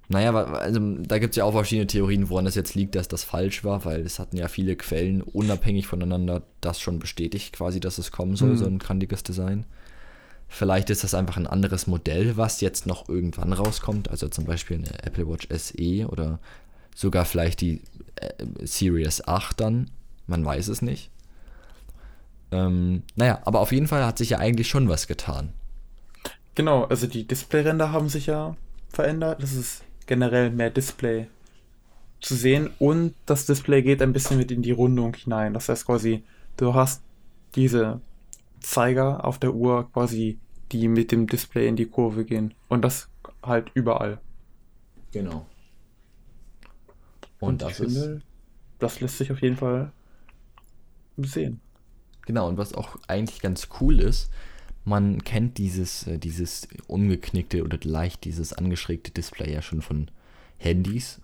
Naja, 0.10 0.34
also 0.34 0.80
da 0.98 1.18
gibt 1.18 1.32
es 1.32 1.38
ja 1.38 1.46
auch 1.46 1.54
verschiedene 1.54 1.88
Theorien, 1.88 2.30
woran 2.30 2.46
das 2.46 2.56
jetzt 2.56 2.76
liegt, 2.76 2.96
dass 2.96 3.08
das 3.08 3.24
falsch 3.24 3.64
war, 3.64 3.86
weil 3.86 4.02
es 4.02 4.20
hatten 4.20 4.36
ja 4.38 4.48
viele 4.48 4.76
Quellen 4.76 5.22
unabhängig 5.22 5.88
voneinander 5.88 6.44
das 6.62 6.80
schon 6.82 7.00
bestätigt, 7.00 7.54
quasi, 7.56 7.80
dass 7.80 7.98
es 7.98 8.12
kommen 8.12 8.36
soll, 8.36 8.50
Mhm. 8.52 8.58
so 8.58 8.66
ein 8.66 8.80
kantiges 8.80 9.24
Design. 9.24 9.66
Vielleicht 10.50 10.90
ist 10.92 11.04
das 11.04 11.16
einfach 11.16 11.38
ein 11.38 11.48
anderes 11.48 11.88
Modell, 11.88 12.38
was 12.38 12.62
jetzt 12.62 12.86
noch 12.86 13.10
irgendwann 13.10 13.54
rauskommt. 13.54 14.10
Also 14.12 14.28
zum 14.28 14.46
Beispiel 14.46 14.78
eine 14.78 15.04
Apple 15.04 15.28
Watch 15.28 15.48
SE 15.50 16.08
oder 16.08 16.40
sogar 16.96 17.26
vielleicht 17.26 17.62
die 17.62 17.82
äh, 18.18 18.30
Series 18.64 19.26
8 19.28 19.60
dann. 19.60 19.90
Man 20.28 20.46
weiß 20.46 20.68
es 20.68 20.82
nicht. 20.84 21.10
Ähm, 22.52 23.02
naja, 23.16 23.40
aber 23.46 23.62
auf 23.62 23.72
jeden 23.72 23.88
Fall 23.88 24.06
hat 24.06 24.18
sich 24.20 24.32
ja 24.32 24.38
eigentlich 24.40 24.68
schon 24.68 24.88
was 24.90 25.08
getan. 25.08 25.54
Genau, 26.56 26.84
also 26.84 27.08
die 27.08 27.26
Displayränder 27.26 27.92
haben 27.92 28.10
sich 28.10 28.28
ja 28.28 28.56
verändert. 28.90 29.42
Es 29.42 29.54
ist 29.54 29.82
generell 30.08 30.52
mehr 30.52 30.70
Display 30.70 31.28
zu 32.22 32.36
sehen 32.36 32.70
und 32.80 33.16
das 33.26 33.46
Display 33.46 33.82
geht 33.84 34.02
ein 34.02 34.14
bisschen 34.14 34.38
mit 34.38 34.52
in 34.52 34.62
die 34.62 34.72
Rundung 34.72 35.14
hinein. 35.16 35.54
Das 35.54 35.70
heißt 35.70 35.86
quasi, 35.86 36.24
du 36.58 36.74
hast 36.74 37.04
diese 37.56 38.02
Zeiger 38.62 39.26
auf 39.26 39.40
der 39.40 39.54
Uhr 39.54 39.92
quasi, 39.92 40.40
die 40.72 40.88
mit 40.88 41.12
dem 41.12 41.28
Display 41.28 41.68
in 41.68 41.76
die 41.76 41.88
Kurve 41.88 42.26
gehen. 42.26 42.54
Und 42.70 42.84
das 42.84 43.10
halt 43.44 43.72
überall. 43.74 44.22
Genau. 45.12 45.46
Und, 47.40 47.62
Und, 47.62 47.62
das 47.62 47.80
ich 47.80 47.80
ist. 47.80 47.94
finde, 47.94 48.22
das 48.80 49.00
lässt 49.00 49.18
sich 49.18 49.32
auf 49.32 49.42
jeden 49.42 49.58
Fall 49.58 49.94
sehen. 51.18 51.62
Genau, 52.26 52.48
und 52.48 52.58
was 52.58 52.74
auch 52.74 52.98
eigentlich 53.08 53.42
ganz 53.42 53.68
cool 53.82 54.00
ist, 54.00 54.30
man 54.86 55.24
kennt 55.24 55.58
dieses, 55.58 56.08
äh, 56.08 56.18
dieses 56.18 56.68
ungeknickte 56.88 57.64
oder 57.64 57.78
leicht 57.84 58.26
dieses 58.26 58.54
angeschrägte 58.54 59.12
Display 59.12 59.54
ja 59.54 59.62
schon 59.62 59.82
von 59.82 60.10
Handys. 60.58 61.22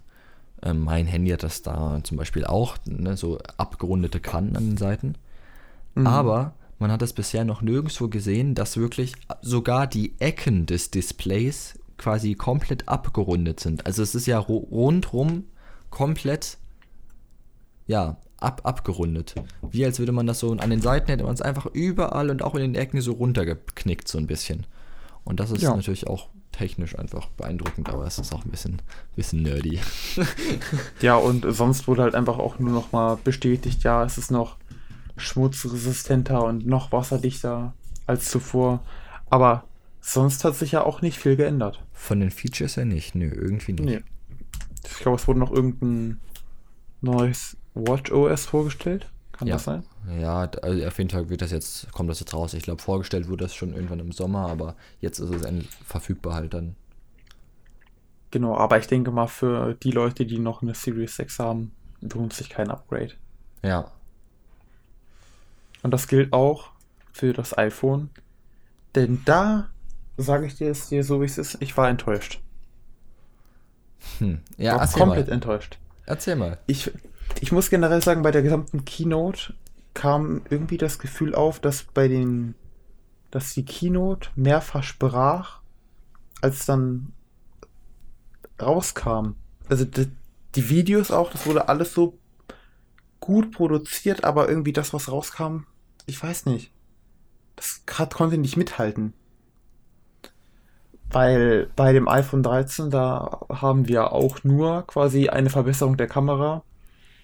Ähm, 0.61 0.81
mein 0.81 1.07
Handy 1.07 1.31
hat 1.31 1.43
das 1.43 1.61
da 1.61 1.99
zum 2.03 2.17
Beispiel 2.17 2.45
auch, 2.45 2.77
ne, 2.85 3.15
so 3.17 3.39
abgerundete 3.57 4.19
Kanten 4.19 4.55
an 4.55 4.69
den 4.71 4.77
Seiten. 4.77 5.15
Mhm. 5.95 6.07
Aber 6.07 6.53
man 6.79 6.91
hat 6.91 7.01
es 7.01 7.13
bisher 7.13 7.45
noch 7.45 7.61
nirgendwo 7.61 8.07
gesehen, 8.07 8.55
dass 8.55 8.77
wirklich 8.77 9.13
sogar 9.41 9.87
die 9.87 10.13
Ecken 10.19 10.65
des 10.65 10.91
Displays 10.91 11.77
quasi 11.97 12.35
komplett 12.35 12.87
abgerundet 12.87 13.59
sind. 13.59 13.85
Also 13.85 14.01
es 14.03 14.15
ist 14.15 14.25
ja 14.25 14.39
ru- 14.39 14.69
rundrum 14.69 15.45
komplett 15.89 16.57
ja, 17.87 18.17
ab, 18.41 18.61
abgerundet. 18.63 19.35
Wie 19.69 19.85
als 19.85 19.99
würde 19.99 20.11
man 20.11 20.27
das 20.27 20.39
so 20.39 20.51
an 20.51 20.69
den 20.69 20.81
Seiten 20.81 21.07
hätte 21.07 21.23
man 21.23 21.33
es 21.33 21.41
einfach 21.41 21.65
überall 21.67 22.29
und 22.29 22.41
auch 22.41 22.55
in 22.55 22.61
den 22.61 22.75
Ecken 22.75 23.01
so 23.01 23.13
runtergeknickt 23.13 24.07
so 24.07 24.17
ein 24.17 24.27
bisschen. 24.27 24.65
Und 25.23 25.39
das 25.39 25.51
ist 25.51 25.61
Ja. 25.61 25.75
natürlich 25.75 26.07
auch 26.07 26.29
technisch 26.51 26.97
einfach 26.97 27.27
beeindruckend, 27.37 27.89
aber 27.89 28.05
es 28.05 28.17
ist 28.19 28.33
auch 28.33 28.43
ein 28.43 28.51
bisschen, 28.51 28.81
bisschen 29.15 29.43
nerdy. 29.43 29.79
Ja, 31.01 31.15
und 31.15 31.45
sonst 31.53 31.87
wurde 31.87 32.01
halt 32.03 32.15
einfach 32.15 32.37
auch 32.39 32.59
nur 32.59 32.71
noch 32.71 32.91
mal 32.91 33.17
bestätigt, 33.23 33.83
ja, 33.83 34.03
es 34.03 34.17
ist 34.17 34.31
noch 34.31 34.57
schmutzresistenter 35.15 36.43
und 36.43 36.65
noch 36.65 36.91
wasserdichter 36.91 37.73
als 38.07 38.29
zuvor. 38.29 38.81
Aber 39.29 39.63
sonst 40.01 40.43
hat 40.43 40.55
sich 40.55 40.71
ja 40.71 40.83
auch 40.83 41.01
nicht 41.01 41.17
viel 41.19 41.35
geändert. 41.35 41.83
Von 41.93 42.19
den 42.19 42.31
Features 42.31 42.77
her 42.77 42.85
nicht, 42.85 43.15
nö, 43.15 43.29
irgendwie 43.29 43.73
nicht. 43.73 43.85
Nee. 43.85 44.01
Ich 44.85 44.99
glaube, 44.99 45.17
es 45.17 45.27
wurde 45.27 45.39
noch 45.39 45.51
irgendein 45.51 46.19
neues 47.01 47.57
WatchOS 47.73 48.45
vorgestellt. 48.45 49.09
Kann 49.31 49.47
Ja. 49.47 49.55
das 49.55 49.63
sein? 49.63 49.83
Ja, 50.19 50.49
also 50.61 50.85
auf 50.87 50.97
jeden 50.97 51.09
Fall 51.09 51.29
wird 51.29 51.41
das 51.41 51.51
jetzt, 51.51 51.91
kommt 51.93 52.09
das 52.09 52.19
jetzt 52.19 52.33
raus. 52.33 52.53
Ich 52.53 52.63
glaube, 52.63 52.81
vorgestellt 52.81 53.27
wurde 53.29 53.45
das 53.45 53.55
schon 53.55 53.73
irgendwann 53.73 53.99
im 53.99 54.11
Sommer, 54.11 54.49
aber 54.49 54.75
jetzt 55.01 55.19
ist 55.19 55.29
es 55.29 55.43
endlich 55.43 55.69
verfügbar 55.85 56.33
halt 56.35 56.53
dann. 56.53 56.75
Genau, 58.31 58.55
aber 58.57 58.77
ich 58.77 58.87
denke 58.87 59.11
mal, 59.11 59.27
für 59.27 59.73
die 59.75 59.91
Leute, 59.91 60.25
die 60.25 60.39
noch 60.39 60.61
eine 60.61 60.75
Series 60.75 61.15
6 61.15 61.39
haben, 61.39 61.71
lohnt 62.01 62.33
sich 62.33 62.49
kein 62.49 62.69
Upgrade. 62.69 63.13
Ja, 63.63 63.91
Und 65.83 65.91
das 65.91 66.07
gilt 66.07 66.33
auch 66.33 66.69
für 67.11 67.33
das 67.33 67.57
iPhone. 67.57 68.09
Denn 68.95 69.21
da, 69.25 69.69
sage 70.17 70.45
ich 70.47 70.55
dir 70.55 70.69
es 70.71 70.89
dir 70.89 71.03
so, 71.03 71.21
wie 71.21 71.25
es 71.25 71.37
ist, 71.37 71.57
ich 71.61 71.75
war 71.77 71.89
enttäuscht. 71.89 72.41
hm. 74.19 74.41
ja 74.57 74.77
war 74.77 74.87
komplett 74.87 75.27
mal. 75.27 75.33
enttäuscht. 75.33 75.77
Erzähl 76.05 76.35
mal. 76.35 76.57
Ich, 76.67 76.91
ich 77.41 77.51
muss 77.51 77.69
generell 77.69 78.01
sagen, 78.01 78.21
bei 78.21 78.31
der 78.31 78.41
gesamten 78.41 78.85
Keynote 78.85 79.53
kam 79.93 80.41
irgendwie 80.49 80.77
das 80.77 80.99
Gefühl 80.99 81.35
auf, 81.35 81.59
dass 81.59 81.83
bei 81.83 82.07
den, 82.07 82.55
dass 83.31 83.53
die 83.53 83.65
Keynote 83.65 84.29
mehr 84.35 84.61
versprach, 84.61 85.61
als 86.41 86.65
dann 86.65 87.13
rauskam. 88.61 89.35
Also 89.67 89.85
die, 89.85 90.11
die 90.55 90.69
Videos 90.69 91.11
auch, 91.11 91.31
das 91.31 91.45
wurde 91.45 91.69
alles 91.69 91.93
so 91.93 92.17
gut 93.19 93.51
produziert, 93.51 94.23
aber 94.23 94.49
irgendwie 94.49 94.73
das, 94.73 94.93
was 94.93 95.11
rauskam, 95.11 95.65
ich 96.05 96.21
weiß 96.21 96.45
nicht. 96.45 96.71
Das 97.55 97.83
grad 97.85 98.13
konnte 98.13 98.37
nicht 98.37 98.57
mithalten. 98.57 99.13
Weil 101.11 101.69
bei 101.75 101.91
dem 101.91 102.07
iPhone 102.07 102.43
13, 102.43 102.89
da 102.91 103.41
haben 103.49 103.87
wir 103.87 104.13
auch 104.13 104.43
nur 104.43 104.85
quasi 104.87 105.29
eine 105.29 105.49
Verbesserung 105.49 105.97
der 105.97 106.07
Kamera. 106.07 106.63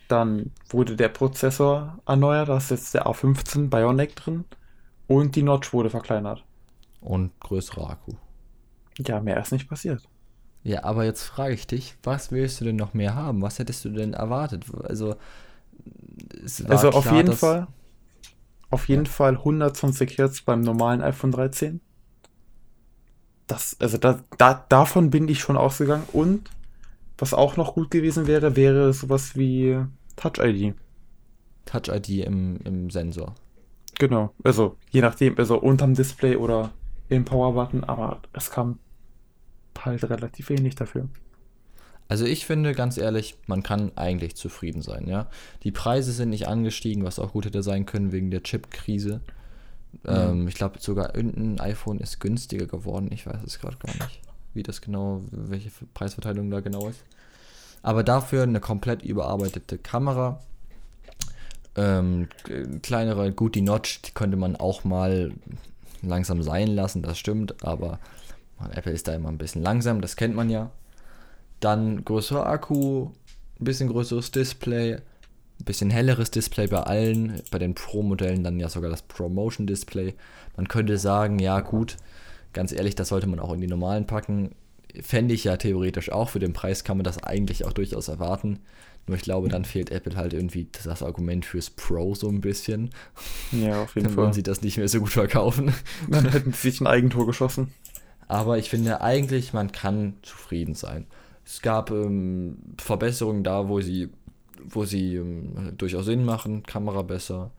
Dann 0.07 0.51
wurde 0.69 0.95
der 0.95 1.09
Prozessor 1.09 1.99
erneuert, 2.05 2.49
da 2.49 2.57
ist 2.57 2.71
jetzt 2.71 2.93
der 2.93 3.07
A15 3.07 3.69
Bionic 3.69 4.15
drin. 4.15 4.45
Und 5.07 5.35
die 5.35 5.43
Notch 5.43 5.73
wurde 5.73 5.89
verkleinert. 5.89 6.43
Und 7.01 7.39
größerer 7.39 7.91
Akku. 7.91 8.13
Ja, 8.99 9.19
mehr 9.19 9.39
ist 9.39 9.51
nicht 9.51 9.69
passiert. 9.69 10.07
Ja, 10.63 10.83
aber 10.83 11.05
jetzt 11.05 11.23
frage 11.23 11.53
ich 11.53 11.67
dich, 11.67 11.95
was 12.01 12.31
willst 12.31 12.59
du 12.59 12.65
denn 12.65 12.75
noch 12.75 12.95
mehr 12.95 13.13
haben? 13.13 13.41
Was 13.41 13.59
hättest 13.59 13.85
du 13.85 13.89
denn 13.89 14.13
erwartet? 14.13 14.65
Also, 14.83 15.15
also 16.67 16.89
auf 16.89 17.03
klar, 17.03 17.17
jeden 17.17 17.33
Fall, 17.33 17.67
auf 18.71 18.87
jeden 18.87 19.05
Ja. 19.05 19.11
Fall 19.11 19.35
120 19.35 20.17
Hertz 20.17 20.41
beim 20.41 20.61
normalen 20.61 21.01
iPhone 21.01 21.31
13. 21.31 21.81
Das, 23.45 23.77
also 23.79 23.99
da, 23.99 24.21
da, 24.39 24.65
davon 24.69 25.11
bin 25.11 25.27
ich 25.27 25.39
schon 25.39 25.55
ausgegangen. 25.55 26.05
Und 26.13 26.49
was 27.17 27.33
auch 27.33 27.57
noch 27.57 27.73
gut 27.75 27.91
gewesen 27.91 28.27
wäre, 28.27 28.55
wäre 28.55 28.93
sowas 28.93 29.35
wie 29.35 29.79
Touch 30.15 30.39
ID. 30.39 30.73
Touch 31.65 31.87
ID 31.89 32.25
im, 32.25 32.59
im 32.63 32.89
Sensor. 32.89 33.35
Genau. 33.97 34.33
Also 34.43 34.75
je 34.91 35.01
nachdem, 35.01 35.37
also 35.37 35.57
unterm 35.57 35.93
Display 35.93 36.35
oder 36.35 36.71
im 37.09 37.25
Power-Button, 37.25 37.83
aber 37.83 38.21
es 38.33 38.49
kam 38.51 38.79
halt 39.79 40.03
relativ 40.09 40.49
wenig 40.49 40.75
dafür. 40.75 41.07
Also 42.07 42.25
ich 42.25 42.45
finde, 42.45 42.73
ganz 42.73 42.97
ehrlich, 42.97 43.37
man 43.47 43.63
kann 43.63 43.91
eigentlich 43.95 44.35
zufrieden 44.35 44.81
sein, 44.81 45.07
ja. 45.07 45.27
Die 45.63 45.71
Preise 45.71 46.11
sind 46.11 46.29
nicht 46.29 46.47
angestiegen, 46.47 47.03
was 47.03 47.19
auch 47.19 47.31
gut 47.31 47.45
hätte 47.45 47.63
sein 47.63 47.85
können 47.85 48.11
wegen 48.11 48.29
der 48.29 48.43
Chip-Krise. 48.43 49.21
Ähm, 50.05 50.47
ich 50.47 50.55
glaube 50.55 50.79
sogar 50.79 51.15
irgendein 51.15 51.59
iPhone 51.59 51.99
ist 51.99 52.19
günstiger 52.19 52.67
geworden. 52.67 53.09
Ich 53.11 53.25
weiß 53.25 53.43
es 53.43 53.59
gerade 53.59 53.77
gar 53.77 53.93
nicht, 53.93 54.21
wie 54.55 54.63
das 54.63 54.81
genau, 54.81 55.21
welche 55.31 55.69
Preisverteilung 55.93 56.49
da 56.49 56.61
genau 56.61 56.87
ist. 56.87 57.03
Aber 57.83 58.03
dafür 58.03 58.43
eine 58.43 58.59
komplett 58.59 59.03
überarbeitete 59.03 59.77
Kamera. 59.77 60.39
Ähm, 61.75 62.29
kleinere, 62.81 63.31
gut, 63.31 63.55
die 63.55 63.61
Notch, 63.61 64.01
die 64.01 64.11
könnte 64.11 64.37
man 64.37 64.55
auch 64.55 64.83
mal 64.83 65.33
langsam 66.01 66.41
sein 66.41 66.67
lassen, 66.67 67.01
das 67.01 67.17
stimmt, 67.17 67.63
aber 67.65 67.99
Apple 68.71 68.93
ist 68.93 69.07
da 69.07 69.13
immer 69.13 69.29
ein 69.29 69.37
bisschen 69.37 69.61
langsam, 69.61 70.01
das 70.01 70.15
kennt 70.15 70.35
man 70.35 70.49
ja. 70.49 70.71
Dann 71.59 72.05
größerer 72.05 72.45
Akku, 72.45 73.09
ein 73.59 73.65
bisschen 73.65 73.89
größeres 73.89 74.31
Display, 74.31 74.95
ein 74.95 75.65
bisschen 75.65 75.89
helleres 75.89 76.31
Display 76.31 76.67
bei 76.67 76.81
allen, 76.81 77.41
bei 77.51 77.59
den 77.59 77.75
Pro-Modellen 77.75 78.43
dann 78.43 78.59
ja 78.59 78.69
sogar 78.69 78.89
das 78.89 79.01
Promotion 79.01 79.67
Display. 79.67 80.15
Man 80.55 80.67
könnte 80.67 80.97
sagen, 80.97 81.39
ja 81.39 81.59
gut, 81.59 81.97
ganz 82.55 82.71
ehrlich, 82.71 82.95
das 82.95 83.09
sollte 83.09 83.27
man 83.27 83.39
auch 83.39 83.53
in 83.53 83.61
die 83.61 83.67
normalen 83.67 84.07
packen. 84.07 84.55
Fände 85.01 85.35
ich 85.35 85.43
ja 85.43 85.57
theoretisch 85.57 86.09
auch, 86.11 86.29
für 86.29 86.39
den 86.39 86.53
Preis 86.53 86.83
kann 86.83 86.97
man 86.97 87.03
das 87.03 87.21
eigentlich 87.21 87.65
auch 87.65 87.73
durchaus 87.73 88.07
erwarten. 88.07 88.59
Nur 89.07 89.17
ich 89.17 89.23
glaube, 89.23 89.49
dann 89.49 89.65
fehlt 89.65 89.91
Apple 89.91 90.15
halt 90.15 90.33
irgendwie 90.33 90.67
das 90.71 91.03
Argument 91.03 91.45
fürs 91.45 91.69
Pro 91.69 92.15
so 92.15 92.27
ein 92.27 92.41
bisschen. 92.41 92.89
Ja, 93.51 93.83
auf 93.83 93.93
jeden 93.93 94.07
Dann 94.07 94.15
Fall. 94.15 94.23
wollen 94.23 94.33
sie 94.33 94.41
das 94.41 94.63
nicht 94.63 94.77
mehr 94.77 94.87
so 94.87 94.99
gut 94.99 95.11
verkaufen. 95.11 95.73
Dann 96.09 96.27
hätten 96.29 96.53
sie 96.53 96.71
sich 96.71 96.81
ein 96.81 96.87
Eigentor 96.87 97.27
geschossen. 97.27 97.71
Aber 98.27 98.57
ich 98.57 98.71
finde 98.71 99.01
eigentlich, 99.01 99.53
man 99.53 99.71
kann 99.71 100.15
zufrieden 100.23 100.73
sein. 100.73 101.05
Es 101.45 101.61
gab 101.61 101.91
ähm, 101.91 102.57
Verbesserungen 102.79 103.43
da, 103.43 103.69
wo 103.69 103.81
sie, 103.81 104.09
wo 104.63 104.85
sie 104.85 105.17
ähm, 105.17 105.73
durchaus 105.77 106.05
Sinn 106.05 106.25
machen. 106.25 106.63
Kamera 106.63 107.03
besser, 107.03 107.51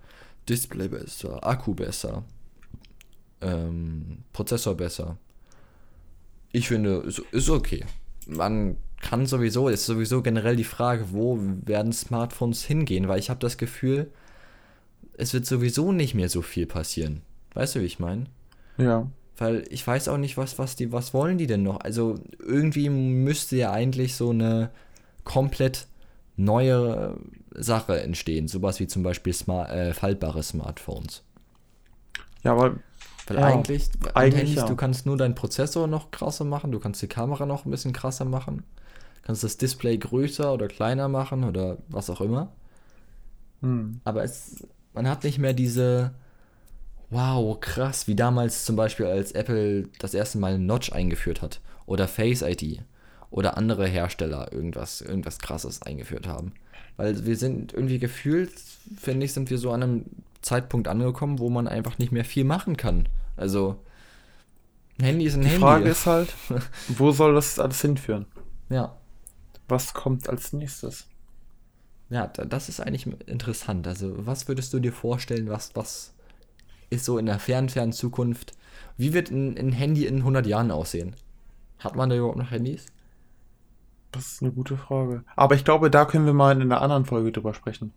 Display 0.49 0.89
besser, 0.89 1.47
Akku 1.47 1.75
besser, 1.75 2.25
ähm, 3.41 4.19
Prozessor 4.33 4.77
besser. 4.77 5.17
Ich 6.53 6.69
finde, 6.69 6.97
ist, 6.99 7.19
ist 7.33 7.51
okay. 7.51 7.85
Man 8.27 8.77
kann 9.01 9.27
sowieso, 9.27 9.69
ist 9.69 9.87
sowieso 9.87 10.23
generell 10.23 10.57
die 10.57 10.65
Frage, 10.65 11.13
wo 11.13 11.39
werden 11.41 11.93
Smartphones 11.93 12.65
hingehen, 12.65 13.09
weil 13.09 13.19
ich 13.19 13.31
habe 13.31 13.41
das 13.41 13.59
Gefühl, 13.59 14.11
es 15.17 15.33
wird 15.33 15.47
sowieso 15.47 15.93
nicht 15.93 16.15
mehr 16.15 16.29
so 16.29 16.43
viel 16.43 16.67
passieren. 16.67 17.23
Weißt 17.55 17.75
du, 17.75 17.81
wie 17.81 17.87
ich 17.87 17.99
meine? 17.99 18.25
Ja. 18.79 19.11
Weil 19.39 19.65
ich 19.71 19.87
weiß 19.87 20.09
auch 20.09 20.17
nicht, 20.17 20.37
was, 20.37 20.59
was 20.59 20.77
die, 20.77 20.93
was 20.93 21.13
wollen 21.15 21.39
die 21.39 21.47
denn 21.47 21.63
noch? 21.63 21.81
Also 21.81 22.19
irgendwie 22.39 22.89
müsste 22.89 23.57
ja 23.57 23.73
eigentlich 23.73 24.15
so 24.17 24.31
eine 24.31 24.71
komplett 25.25 25.87
neue 26.37 27.19
Sache 27.55 28.01
entstehen. 28.01 28.49
Sowas 28.49 28.81
wie 28.81 28.87
zum 28.87 29.03
Beispiel 29.03 29.33
Smart, 29.33 29.71
äh, 29.71 29.95
faltbare 29.95 30.43
Smartphones. 30.43 31.23
Ja, 32.45 32.53
aber 32.53 32.77
Weil 33.27 33.39
Ja, 33.39 33.43
eigentlich, 33.43 33.91
eigentlich 34.15 34.55
ja. 34.55 34.67
du 34.67 34.77
kannst 34.77 35.07
nur 35.07 35.17
deinen 35.17 35.35
Prozessor 35.35 35.87
noch 35.87 36.11
krasser 36.11 36.45
machen, 36.45 36.73
du 36.73 36.79
kannst 36.81 37.03
die 37.03 37.09
Kamera 37.09 37.47
noch 37.47 37.65
ein 37.65 37.71
bisschen 37.71 37.93
krasser 37.93 38.25
machen, 38.25 38.65
kannst 39.23 39.45
das 39.45 39.59
Display 39.59 39.99
größer 39.99 40.53
oder 40.53 40.69
kleiner 40.69 41.09
machen 41.09 41.45
oder 41.45 41.79
was 41.89 42.11
auch 42.11 42.21
immer. 42.21 42.53
hm, 43.63 44.01
Aber 44.05 44.25
es, 44.25 44.67
man 44.95 45.09
hat 45.09 45.25
nicht 45.25 45.39
mehr 45.39 45.53
diese, 45.53 46.15
wow, 47.11 47.59
krass, 47.61 48.09
wie 48.09 48.17
damals 48.17 48.65
zum 48.65 48.77
Beispiel, 48.77 49.07
als 49.07 49.33
Apple 49.33 49.89
das 49.99 50.15
erste 50.15 50.39
Mal 50.39 50.59
Notch 50.59 50.93
eingeführt 50.93 51.43
hat 51.43 51.61
oder 51.87 52.09
Face 52.09 52.43
ID 52.43 52.83
oder 53.31 53.57
andere 53.57 53.87
Hersteller 53.87 54.53
irgendwas, 54.53 55.01
irgendwas 55.01 55.41
krasses 55.41 55.83
eingeführt 55.83 56.27
haben. 56.29 56.55
Weil 56.97 57.27
wir 57.27 57.37
sind 57.37 57.73
irgendwie 57.73 57.99
gefühlt, 57.99 58.53
finde 58.99 59.27
ich, 59.27 59.33
sind 59.35 59.51
wir 59.51 59.59
so 59.59 59.73
an 59.73 59.83
einem 59.83 60.05
Zeitpunkt 60.43 60.89
angekommen, 60.89 61.39
wo 61.39 61.51
man 61.51 61.69
einfach 61.69 61.99
nicht 61.99 62.13
mehr 62.13 62.25
viel 62.25 62.45
machen 62.45 62.77
kann. 62.77 63.09
Also, 63.37 63.83
ein 64.99 65.05
Handy 65.07 65.25
ist 65.27 65.35
ein 65.37 65.43
die 65.43 65.49
Handy. 65.49 65.59
Frage 65.61 65.89
ist 65.89 66.07
halt, 66.07 66.35
wo 66.89 67.11
soll 67.13 67.35
das 67.35 67.59
alles 67.59 67.81
hinführen? 67.81 68.27
ja, 68.69 68.97
Was 69.69 69.95
kommt 69.95 70.29
als 70.29 70.53
nächstes? 70.53 71.07
Ja, 72.09 72.27
da- 72.29 72.45
das 72.45 72.69
ist 72.69 72.81
eigentlich 72.81 73.07
interessant. 73.29 73.87
Also, 73.87 74.27
was 74.27 74.49
würdest 74.49 74.73
du 74.73 74.81
dir 74.81 74.93
vorstellen, 74.93 75.49
was, 75.49 75.75
was 75.75 76.15
ist 76.91 77.05
so 77.07 77.19
in 77.19 77.27
der 77.27 77.39
fernen, 77.41 77.69
fernen 77.71 77.93
Zukunft? 77.93 78.55
Wie 78.97 79.15
wird 79.15 79.31
ein, 79.31 79.59
ein 79.59 79.73
Handy 79.73 80.07
in 80.07 80.19
100 80.19 80.47
Jahren 80.47 80.71
aussehen? 80.73 81.17
Hat 81.79 81.97
man 81.97 82.11
da 82.11 82.17
überhaupt 82.17 82.39
noch 82.39 82.51
Handys? 82.53 82.87
Das 84.11 84.27
ist 84.33 84.43
eine 84.43 84.51
gute 84.51 84.77
Frage. 84.77 85.25
Aber 85.37 85.55
ich 85.55 85.65
glaube, 85.65 85.91
da 85.93 86.07
können 86.07 86.27
wir 86.27 86.33
mal 86.33 86.51
in 86.57 86.63
einer 86.63 86.83
anderen 86.83 87.05
Folge 87.05 87.31
drüber 87.31 87.55
sprechen. 87.55 87.93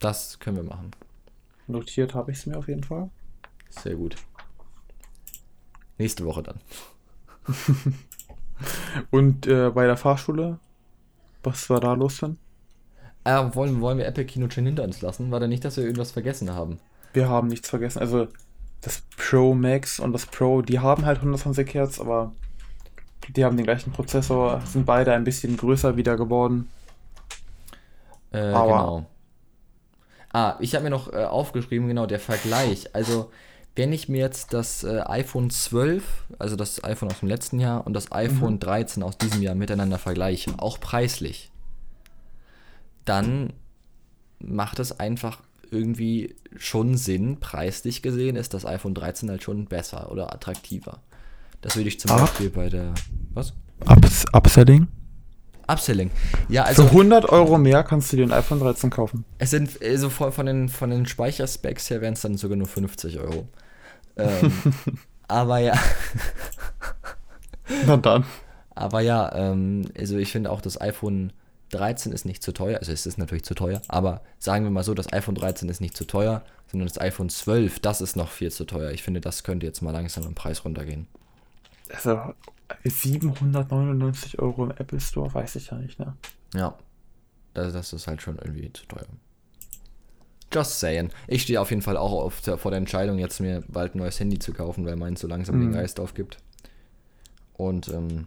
Das 0.00 0.38
können 0.40 0.56
wir 0.56 0.64
machen. 0.64 0.90
Notiert 1.66 2.12
habe 2.14 2.32
ich 2.32 2.36
es 2.40 2.44
mir 2.44 2.58
auf 2.58 2.68
jeden 2.68 2.84
Fall. 2.84 3.08
Sehr 3.70 3.94
gut. 3.96 4.16
Nächste 6.00 6.24
Woche 6.24 6.42
dann. 6.42 6.60
Und 9.10 9.46
äh, 9.46 9.68
bei 9.68 9.84
der 9.84 9.98
Fahrschule, 9.98 10.58
was 11.42 11.68
war 11.68 11.78
da 11.80 11.92
los 11.92 12.16
denn? 12.20 12.38
Äh, 13.24 13.54
wollen, 13.54 13.82
wollen 13.82 13.98
wir 13.98 14.06
Apple 14.06 14.24
Kino 14.24 14.48
schon 14.48 14.64
hinter 14.64 14.84
uns 14.84 15.02
lassen? 15.02 15.30
War 15.30 15.40
da 15.40 15.46
nicht, 15.46 15.62
dass 15.62 15.76
wir 15.76 15.84
irgendwas 15.84 16.12
vergessen 16.12 16.54
haben? 16.54 16.80
Wir 17.12 17.28
haben 17.28 17.48
nichts 17.48 17.68
vergessen. 17.68 17.98
Also 17.98 18.28
das 18.80 19.02
Pro 19.18 19.52
Max 19.52 20.00
und 20.00 20.14
das 20.14 20.24
Pro, 20.24 20.62
die 20.62 20.78
haben 20.78 21.04
halt 21.04 21.18
120 21.18 21.74
Hertz, 21.74 22.00
aber 22.00 22.32
die 23.28 23.44
haben 23.44 23.58
den 23.58 23.66
gleichen 23.66 23.92
Prozessor, 23.92 24.62
sind 24.64 24.86
beide 24.86 25.12
ein 25.12 25.24
bisschen 25.24 25.58
größer 25.58 25.98
wieder 25.98 26.16
geworden. 26.16 26.70
Äh, 28.30 28.40
genau. 28.40 29.04
Ah, 30.32 30.56
ich 30.60 30.74
habe 30.74 30.84
mir 30.84 30.90
noch 30.90 31.12
äh, 31.12 31.24
aufgeschrieben, 31.24 31.88
genau, 31.88 32.06
der 32.06 32.20
Vergleich. 32.20 32.94
Also, 32.94 33.30
wenn 33.76 33.92
ich 33.92 34.08
mir 34.08 34.18
jetzt 34.18 34.52
das 34.52 34.84
äh, 34.84 35.00
iPhone 35.06 35.50
12, 35.50 36.04
also 36.38 36.56
das 36.56 36.82
iPhone 36.84 37.10
aus 37.10 37.20
dem 37.20 37.28
letzten 37.28 37.60
Jahr 37.60 37.86
und 37.86 37.92
das 37.94 38.12
iPhone 38.12 38.58
13 38.58 39.02
aus 39.02 39.16
diesem 39.16 39.42
Jahr 39.42 39.54
miteinander 39.54 39.98
vergleiche, 39.98 40.52
auch 40.58 40.78
preislich, 40.80 41.50
dann 43.04 43.52
macht 44.38 44.78
es 44.78 44.98
einfach 44.98 45.40
irgendwie 45.70 46.34
schon 46.56 46.96
Sinn, 46.96 47.38
preislich 47.38 48.02
gesehen 48.02 48.36
ist 48.36 48.54
das 48.54 48.66
iPhone 48.66 48.94
13 48.94 49.30
halt 49.30 49.42
schon 49.42 49.66
besser 49.66 50.10
oder 50.10 50.32
attraktiver. 50.32 50.98
Das 51.60 51.76
würde 51.76 51.88
ich 51.88 52.00
zum 52.00 52.10
Ah. 52.10 52.18
Beispiel 52.22 52.50
bei 52.50 52.68
der. 52.68 52.92
Was? 53.34 53.52
Ups 53.86 54.24
Upselling? 54.32 54.88
Upselling. 55.70 56.10
Ja, 56.48 56.64
Für 56.64 56.68
also 56.68 56.82
100 56.84 57.28
Euro 57.30 57.58
mehr 57.58 57.82
kannst 57.84 58.12
du 58.12 58.16
dir 58.16 58.24
ein 58.24 58.32
iPhone 58.32 58.60
13 58.60 58.90
kaufen. 58.90 59.24
es 59.38 59.50
sind 59.50 59.80
also 59.82 60.10
von, 60.10 60.32
von 60.32 60.46
den 60.46 60.68
von 60.68 60.90
den 60.90 61.06
Speicherspecs 61.06 61.90
her 61.90 62.00
wären 62.00 62.14
es 62.14 62.22
dann 62.22 62.36
sogar 62.36 62.56
nur 62.56 62.66
50 62.66 63.18
Euro. 63.18 63.46
Ähm, 64.16 64.52
aber 65.28 65.58
ja, 65.58 65.74
Na 67.86 67.96
dann. 67.96 68.24
aber 68.74 69.00
ja, 69.00 69.32
ähm, 69.34 69.86
also 69.98 70.16
ich 70.16 70.32
finde 70.32 70.50
auch 70.50 70.60
das 70.60 70.80
iPhone 70.80 71.32
13 71.70 72.12
ist 72.12 72.24
nicht 72.24 72.42
zu 72.42 72.52
teuer. 72.52 72.78
Also 72.78 72.92
es 72.92 73.06
ist 73.06 73.18
natürlich 73.18 73.44
zu 73.44 73.54
teuer, 73.54 73.80
aber 73.88 74.22
sagen 74.38 74.64
wir 74.64 74.70
mal 74.70 74.82
so, 74.82 74.94
das 74.94 75.12
iPhone 75.12 75.36
13 75.36 75.68
ist 75.68 75.80
nicht 75.80 75.96
zu 75.96 76.04
teuer, 76.04 76.42
sondern 76.70 76.88
das 76.88 77.00
iPhone 77.00 77.28
12, 77.28 77.78
das 77.80 78.00
ist 78.00 78.16
noch 78.16 78.30
viel 78.30 78.50
zu 78.50 78.64
teuer. 78.64 78.90
Ich 78.90 79.02
finde, 79.02 79.20
das 79.20 79.44
könnte 79.44 79.66
jetzt 79.66 79.80
mal 79.80 79.92
langsam 79.92 80.24
im 80.24 80.34
Preis 80.34 80.64
runtergehen. 80.64 81.06
Also 81.92 82.34
799 82.84 84.38
Euro 84.38 84.64
im 84.64 84.70
Apple 84.70 85.00
Store, 85.00 85.32
weiß 85.32 85.56
ich 85.56 85.70
ja 85.70 85.78
nicht, 85.78 85.98
ne? 85.98 86.14
Ja, 86.54 86.76
das, 87.54 87.72
das 87.72 87.92
ist 87.92 88.06
halt 88.06 88.22
schon 88.22 88.38
irgendwie 88.38 88.72
zu 88.72 88.86
teuer. 88.86 89.06
Just 90.52 90.80
saying. 90.80 91.10
Ich 91.28 91.42
stehe 91.42 91.60
auf 91.60 91.70
jeden 91.70 91.82
Fall 91.82 91.96
auch 91.96 92.12
auf 92.12 92.40
der, 92.40 92.58
vor 92.58 92.70
der 92.72 92.78
Entscheidung, 92.78 93.18
jetzt 93.18 93.40
mir 93.40 93.62
bald 93.68 93.94
ein 93.94 93.98
neues 93.98 94.18
Handy 94.18 94.38
zu 94.38 94.52
kaufen, 94.52 94.84
weil 94.84 94.96
meins 94.96 95.20
so 95.20 95.28
langsam 95.28 95.60
den 95.60 95.70
Mhm. 95.70 95.74
Geist 95.74 96.00
aufgibt. 96.00 96.38
Und 97.54 97.88
ähm, 97.88 98.26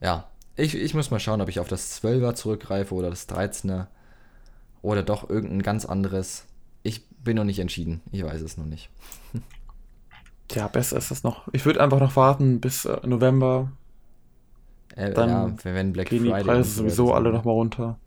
ja, 0.00 0.28
ich, 0.56 0.74
ich 0.74 0.92
muss 0.94 1.10
mal 1.10 1.20
schauen, 1.20 1.40
ob 1.40 1.48
ich 1.48 1.60
auf 1.60 1.68
das 1.68 2.02
12er 2.02 2.34
zurückgreife 2.34 2.94
oder 2.94 3.08
das 3.10 3.28
13er 3.28 3.86
oder 4.82 5.02
doch 5.02 5.28
irgendein 5.30 5.62
ganz 5.62 5.86
anderes. 5.86 6.44
Ich 6.82 7.08
bin 7.08 7.36
noch 7.36 7.44
nicht 7.44 7.58
entschieden. 7.58 8.02
Ich 8.12 8.22
weiß 8.22 8.42
es 8.42 8.56
noch 8.58 8.66
nicht. 8.66 8.90
Tja, 10.48 10.68
besser 10.68 10.96
ist 10.98 11.10
es 11.10 11.22
noch. 11.24 11.48
Ich 11.52 11.64
würde 11.64 11.82
einfach 11.82 12.00
noch 12.00 12.16
warten 12.16 12.60
bis 12.60 12.84
äh, 12.84 12.98
November. 13.06 13.70
Äh, 14.94 15.12
Dann 15.12 15.28
ja, 15.30 15.64
wenn 15.64 15.92
Black 15.92 16.08
Gehen 16.10 16.24
die 16.24 16.30
Friday 16.30 16.44
Preise 16.44 16.58
und 16.60 16.64
so 16.64 16.82
sowieso 16.82 17.14
alle 17.14 17.32
nochmal 17.32 17.54
runter. 17.54 17.98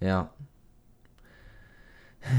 Ja. 0.00 0.30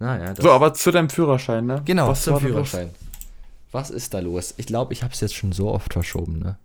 Naja, 0.00 0.32
das 0.32 0.44
So, 0.44 0.52
aber 0.52 0.74
zu 0.74 0.92
deinem 0.92 1.10
Führerschein, 1.10 1.66
ne? 1.66 1.82
Genau, 1.84 2.08
Was 2.08 2.22
zum? 2.22 2.38
Führerschein. 2.38 2.90
Was 3.72 3.90
ist 3.90 4.14
da 4.14 4.20
los? 4.20 4.54
Ich 4.56 4.66
glaube, 4.66 4.92
ich 4.92 5.02
habe 5.02 5.12
es 5.12 5.20
jetzt 5.20 5.34
schon 5.34 5.50
so 5.52 5.70
oft 5.72 5.92
verschoben, 5.92 6.38
ne? 6.38 6.56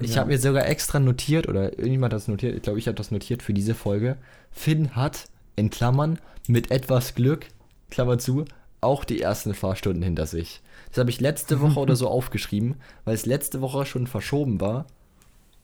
Ich 0.00 0.14
Ja. 0.14 0.20
habe 0.20 0.30
mir 0.30 0.38
sogar 0.38 0.66
extra 0.66 1.00
notiert, 1.00 1.48
oder 1.48 1.72
irgendjemand 1.72 2.12
hat 2.12 2.20
das 2.20 2.28
notiert, 2.28 2.54
ich 2.54 2.62
glaube, 2.62 2.78
ich 2.78 2.86
habe 2.86 2.94
das 2.96 3.10
notiert 3.10 3.42
für 3.42 3.54
diese 3.54 3.74
Folge. 3.74 4.16
Finn 4.52 4.94
hat, 4.96 5.28
in 5.56 5.70
Klammern, 5.70 6.18
mit 6.46 6.70
etwas 6.70 7.14
Glück, 7.16 7.46
Klammer 7.90 8.18
zu, 8.18 8.44
auch 8.84 9.04
die 9.04 9.20
ersten 9.20 9.54
Fahrstunden 9.54 10.02
hinter 10.02 10.26
sich. 10.26 10.60
Das 10.90 10.98
habe 10.98 11.10
ich 11.10 11.20
letzte 11.20 11.60
Woche 11.60 11.80
oder 11.80 11.96
so 11.96 12.08
aufgeschrieben, 12.18 12.76
weil 13.04 13.14
es 13.14 13.26
letzte 13.26 13.60
Woche 13.60 13.86
schon 13.86 14.06
verschoben 14.06 14.60
war. 14.60 14.86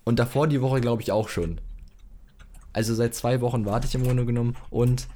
Und 0.05 0.19
davor 0.19 0.49
die 0.49 0.63
Woche, 0.63 0.81
glaube 0.81 1.03
ich, 1.03 1.13
auch 1.13 1.29
schon. 1.29 1.61
Also 2.73 2.95
seit 2.95 3.15
zwei 3.15 3.41
Wochen 3.41 3.65
warte 3.67 3.87
ich 3.87 3.95
im 3.95 4.05
Grunde 4.05 4.25
genommen 4.25 4.57
und 4.71 5.09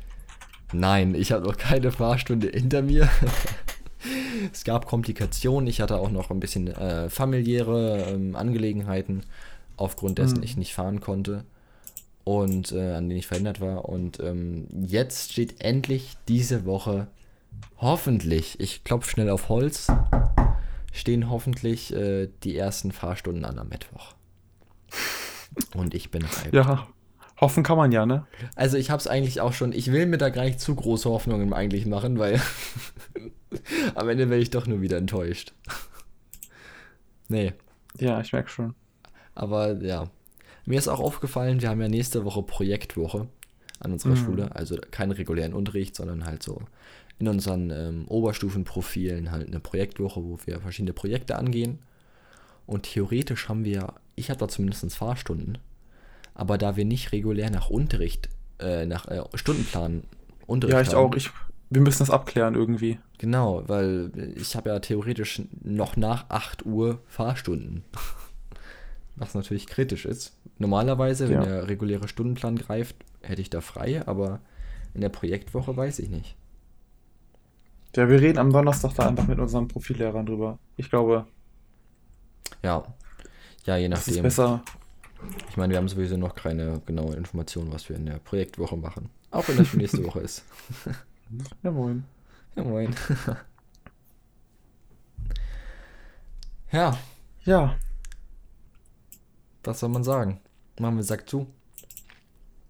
nein, 0.72 1.14
ich 1.14 1.33
habe 1.33 1.46
noch 1.46 1.57
keine 1.57 1.92
Fahrstunde 1.92 2.48
hinter 2.48 2.83
mir. 2.83 3.09
es 4.52 4.64
gab 4.64 4.87
Komplikationen, 4.87 5.68
ich 5.68 5.81
hatte 5.81 5.98
auch 5.98 6.11
noch 6.11 6.31
ein 6.31 6.40
bisschen 6.40 6.68
äh, 6.68 7.09
familiäre 7.09 8.07
ähm, 8.09 8.37
Angelegenheiten, 8.37 9.22
aufgrund 9.76 10.18
dessen 10.18 10.38
Mhm. 10.38 10.42
ich 10.42 10.57
nicht 10.57 10.74
fahren 10.74 11.00
konnte 11.00 11.44
und 12.24 12.72
äh, 12.72 12.94
an 12.94 13.09
denen 13.09 13.18
ich 13.18 13.26
verhindert 13.26 13.61
war. 13.61 13.88
Und 13.88 14.18
ähm, 14.20 14.66
jetzt 14.87 15.33
steht 15.33 15.61
endlich 15.61 16.16
diese 16.29 16.64
Woche, 16.64 17.07
hoffentlich, 17.79 18.61
ich 18.61 18.85
klopfe 18.85 19.11
schnell 19.11 19.31
auf 19.31 19.49
Holz, 19.49 19.88
stehen 20.93 21.31
hoffentlich 21.31 21.95
äh, 21.95 22.29
die 22.43 22.57
ersten 22.57 22.93
Fahrstunden 22.93 23.45
an 23.45 23.59
am 23.59 23.69
Mittwoch. 23.69 24.14
Und 25.75 25.95
ich 25.95 26.11
bin 26.11 26.23
hyped. 26.23 26.55
Ja, 26.55 26.87
hoffen 27.40 27.62
kann 27.62 27.77
man 27.77 27.93
ja, 27.93 28.07
ne? 28.07 28.27
Also 28.57 28.77
ich 28.77 28.90
habe 28.90 29.01
es 29.01 29.07
eigentlich 29.07 29.40
auch 29.40 29.53
schon, 29.53 29.73
ich 29.73 29.93
will 29.93 30.07
mir 30.07 30.19
da 30.19 30.31
gar 30.31 30.45
nicht 30.45 30.61
zu 30.61 30.75
große 30.75 31.09
Hoffnungen 31.09 31.53
eigentlich 31.53 31.87
machen, 31.87 32.19
weil 32.19 32.40
am 33.95 34.09
Ende 34.09 34.31
werde 34.31 34.43
ich 34.43 34.51
doch 34.51 34.67
nur 34.67 34.81
wieder 34.81 34.97
enttäuscht. 34.99 35.53
nee, 37.29 37.53
Ja, 37.99 38.21
ich 38.21 38.33
merke 38.33 38.49
schon. 38.51 38.75
aber 39.35 39.81
ja. 39.83 40.09
Mir 40.67 40.79
ist 40.79 40.88
auch 40.88 41.01
aufgefallen, 41.01 41.61
wir 41.61 41.69
haben 41.69 41.81
ja 41.83 41.88
nächste 41.88 42.25
Woche 42.25 42.43
Projektwoche 42.43 43.29
an 43.80 43.92
unserer 43.92 44.12
Mhm. 44.12 44.24
Schule. 44.24 44.56
Also 44.56 44.76
keinen 44.90 45.12
regulären 45.12 45.54
Unterricht, 45.54 45.94
sondern 45.96 46.24
halt 46.24 46.42
so 46.42 46.62
in 47.18 47.28
unseren 47.28 47.70
ähm, 47.70 48.04
Oberstufenprofilen 48.08 49.30
halt 49.30 49.46
eine 49.46 49.60
Projektwoche, 49.60 50.22
wo 50.22 50.38
wir 50.46 50.60
verschiedene 50.60 50.92
Projekte 50.92 51.37
angehen. 51.37 51.78
Und 52.66 52.84
theoretisch 52.84 53.48
haben 53.48 53.64
wir, 53.64 53.94
ich 54.16 54.30
habe 54.30 54.40
da 54.40 54.48
zumindest 54.48 54.94
Fahrstunden, 54.94 55.58
aber 56.34 56.58
da 56.58 56.76
wir 56.76 56.84
nicht 56.84 57.12
regulär 57.12 57.50
nach 57.50 57.70
Unterricht, 57.70 58.28
äh, 58.58 58.87
nach 58.87 59.06
äh, 59.06 59.22
Stundenplan 59.34 60.04
Unterricht 60.46 60.74
Ja, 60.74 60.80
ich 60.82 60.88
haben, 60.88 60.96
auch. 60.96 61.14
Ich, 61.14 61.30
wir 61.70 61.80
müssen 61.80 62.00
das 62.00 62.10
abklären 62.10 62.54
irgendwie. 62.54 62.98
Genau, 63.18 63.62
weil 63.66 64.10
ich 64.37 64.56
habe 64.56 64.70
ja 64.70 64.78
theoretisch 64.80 65.42
noch 65.62 65.96
nach 65.96 66.26
8 66.30 66.66
Uhr 66.66 67.00
Fahrstunden. 67.06 67.84
Was 69.16 69.34
natürlich 69.34 69.66
kritisch 69.66 70.04
ist. 70.06 70.37
Normalerweise, 70.58 71.28
wenn 71.28 71.37
Ja. 71.37 71.44
der 71.44 71.68
reguläre 71.68 72.08
Stundenplan 72.08 72.56
greift, 72.56 72.96
hätte 73.24 73.42
ich 73.42 73.50
da 73.50 73.60
frei, 73.60 74.06
aber 74.06 74.40
in 74.94 75.00
der 75.00 75.08
Projektwoche 75.08 75.76
weiß 75.76 75.98
ich 75.98 76.10
nicht. 76.10 76.37
Ja, 77.96 78.08
wir 78.08 78.20
reden 78.20 78.38
am 78.38 78.52
Donnerstag 78.52 78.94
da 78.94 79.08
einfach 79.08 79.26
mit 79.26 79.38
unseren 79.38 79.68
Profillehrern 79.68 80.26
drüber. 80.26 80.58
Ich 80.76 80.90
glaube, 80.90 81.26
Ja. 82.62 82.84
Ja, 83.66 83.76
je 83.76 83.88
das 83.88 84.00
ist 84.00 84.06
nachdem. 84.08 84.22
besser. 84.24 84.62
Ich 85.48 85.56
meine, 85.56 85.70
wir 85.72 85.78
haben 85.78 85.88
sowieso 85.88 86.16
noch 86.18 86.34
keine 86.34 86.80
genaue 86.84 87.14
Information, 87.14 87.72
was 87.72 87.88
wir 87.88 87.96
in 87.96 88.04
der 88.06 88.18
Projektwoche 88.18 88.76
machen. 88.76 89.08
Auch 89.30 89.48
wenn 89.48 89.56
das 89.56 89.68
schon 89.68 89.80
nächste 89.80 90.04
Woche 90.04 90.20
ist. 90.20 90.44
Ja, 91.62 91.70
moin. 91.72 92.04
Ja, 92.54 92.62
moin. 92.62 92.94
ja, 96.72 96.96
Ja, 97.44 97.76
was 99.64 99.80
soll 99.80 99.88
man 99.88 100.04
sagen? 100.04 100.38
Machen 100.78 100.96
wir 100.96 101.02
Sack 101.02 101.28
zu. 101.28 101.46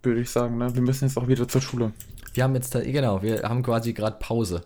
Würde 0.05 0.21
ich 0.21 0.29
sagen, 0.29 0.57
ne? 0.57 0.73
Wir 0.73 0.81
müssen 0.81 1.05
jetzt 1.05 1.17
auch 1.17 1.27
wieder 1.27 1.47
zur 1.47 1.61
Schule. 1.61 1.91
Wir 2.33 2.43
haben 2.43 2.55
jetzt 2.55 2.75
da, 2.75 2.81
genau, 2.81 3.21
wir 3.21 3.43
haben 3.43 3.63
quasi 3.63 3.93
gerade 3.93 4.17
Pause. 4.19 4.61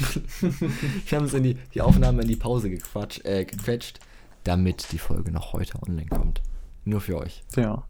wir 0.40 1.18
haben 1.18 1.26
es 1.26 1.34
in 1.34 1.42
die, 1.44 1.54
die 1.72 1.80
Aufnahme 1.80 2.22
in 2.22 2.28
die 2.28 2.36
Pause 2.36 2.68
gequatscht, 2.68 3.24
äh, 3.24 3.44
gequetscht, 3.44 4.00
damit 4.44 4.90
die 4.92 4.98
Folge 4.98 5.30
noch 5.30 5.52
heute 5.52 5.80
online 5.82 6.08
kommt. 6.08 6.42
Nur 6.84 7.00
für 7.00 7.18
euch. 7.18 7.44
Ja. 7.56 7.84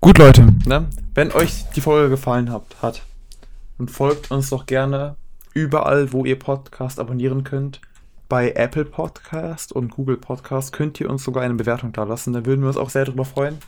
Gut, 0.00 0.18
Leute, 0.18 0.54
ne? 0.66 0.88
Wenn 1.14 1.32
euch 1.32 1.64
die 1.74 1.80
Folge 1.80 2.10
gefallen 2.10 2.50
habt, 2.50 2.80
hat, 2.80 3.02
dann 3.78 3.88
folgt 3.88 4.30
uns 4.30 4.50
doch 4.50 4.66
gerne 4.66 5.16
überall, 5.54 6.12
wo 6.12 6.24
ihr 6.24 6.38
Podcast 6.38 7.00
abonnieren 7.00 7.44
könnt. 7.44 7.80
Bei 8.28 8.52
Apple 8.52 8.84
Podcast 8.84 9.72
und 9.72 9.90
Google 9.90 10.16
Podcast 10.16 10.72
könnt 10.72 11.00
ihr 11.00 11.10
uns 11.10 11.24
sogar 11.24 11.42
eine 11.42 11.54
Bewertung 11.54 11.92
da 11.92 12.04
lassen. 12.04 12.32
Da 12.32 12.46
würden 12.46 12.62
wir 12.62 12.68
uns 12.68 12.76
auch 12.76 12.88
sehr 12.88 13.04
drüber 13.04 13.24
freuen. 13.24 13.58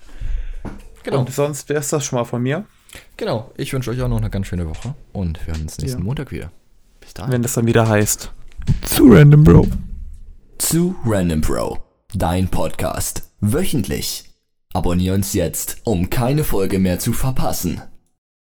Genau. 1.05 1.21
Und 1.21 1.33
sonst 1.33 1.69
wäre 1.69 1.81
es 1.81 1.89
das 1.89 2.05
schon 2.05 2.19
mal 2.19 2.25
von 2.25 2.43
mir. 2.43 2.65
Genau. 3.17 3.53
Ich 3.57 3.73
wünsche 3.73 3.91
euch 3.91 4.01
auch 4.03 4.09
noch 4.09 4.19
eine 4.19 4.31
ganz 4.31 4.47
schöne 4.47 4.69
Woche 4.69 4.95
und 5.13 5.39
wir 5.47 5.55
hören 5.55 5.63
uns 5.63 5.79
nächsten 5.79 5.99
Ja. 6.01 6.05
Montag 6.05 6.31
wieder. 6.33 6.51
Bis 7.01 7.15
dahin. 7.15 7.33
Wenn 7.33 7.43
das 7.43 7.53
dann 7.55 7.67
wieder 7.67 7.89
heißt. 7.89 8.33
Zu 8.87 9.07
random, 9.13 9.45
Bro. 9.45 9.69
Zu 10.59 10.97
Random 11.05 11.41
Bro, 11.43 11.79
dein 12.15 12.49
Podcast. 12.49 13.31
Wöchentlich. 13.41 14.25
Abonnier 14.73 15.13
uns 15.15 15.35
jetzt, 15.35 15.79
um 15.85 16.09
keine 16.11 16.43
Folge 16.45 16.79
mehr 16.79 16.99
zu 16.99 17.13
verpassen. 17.13 17.83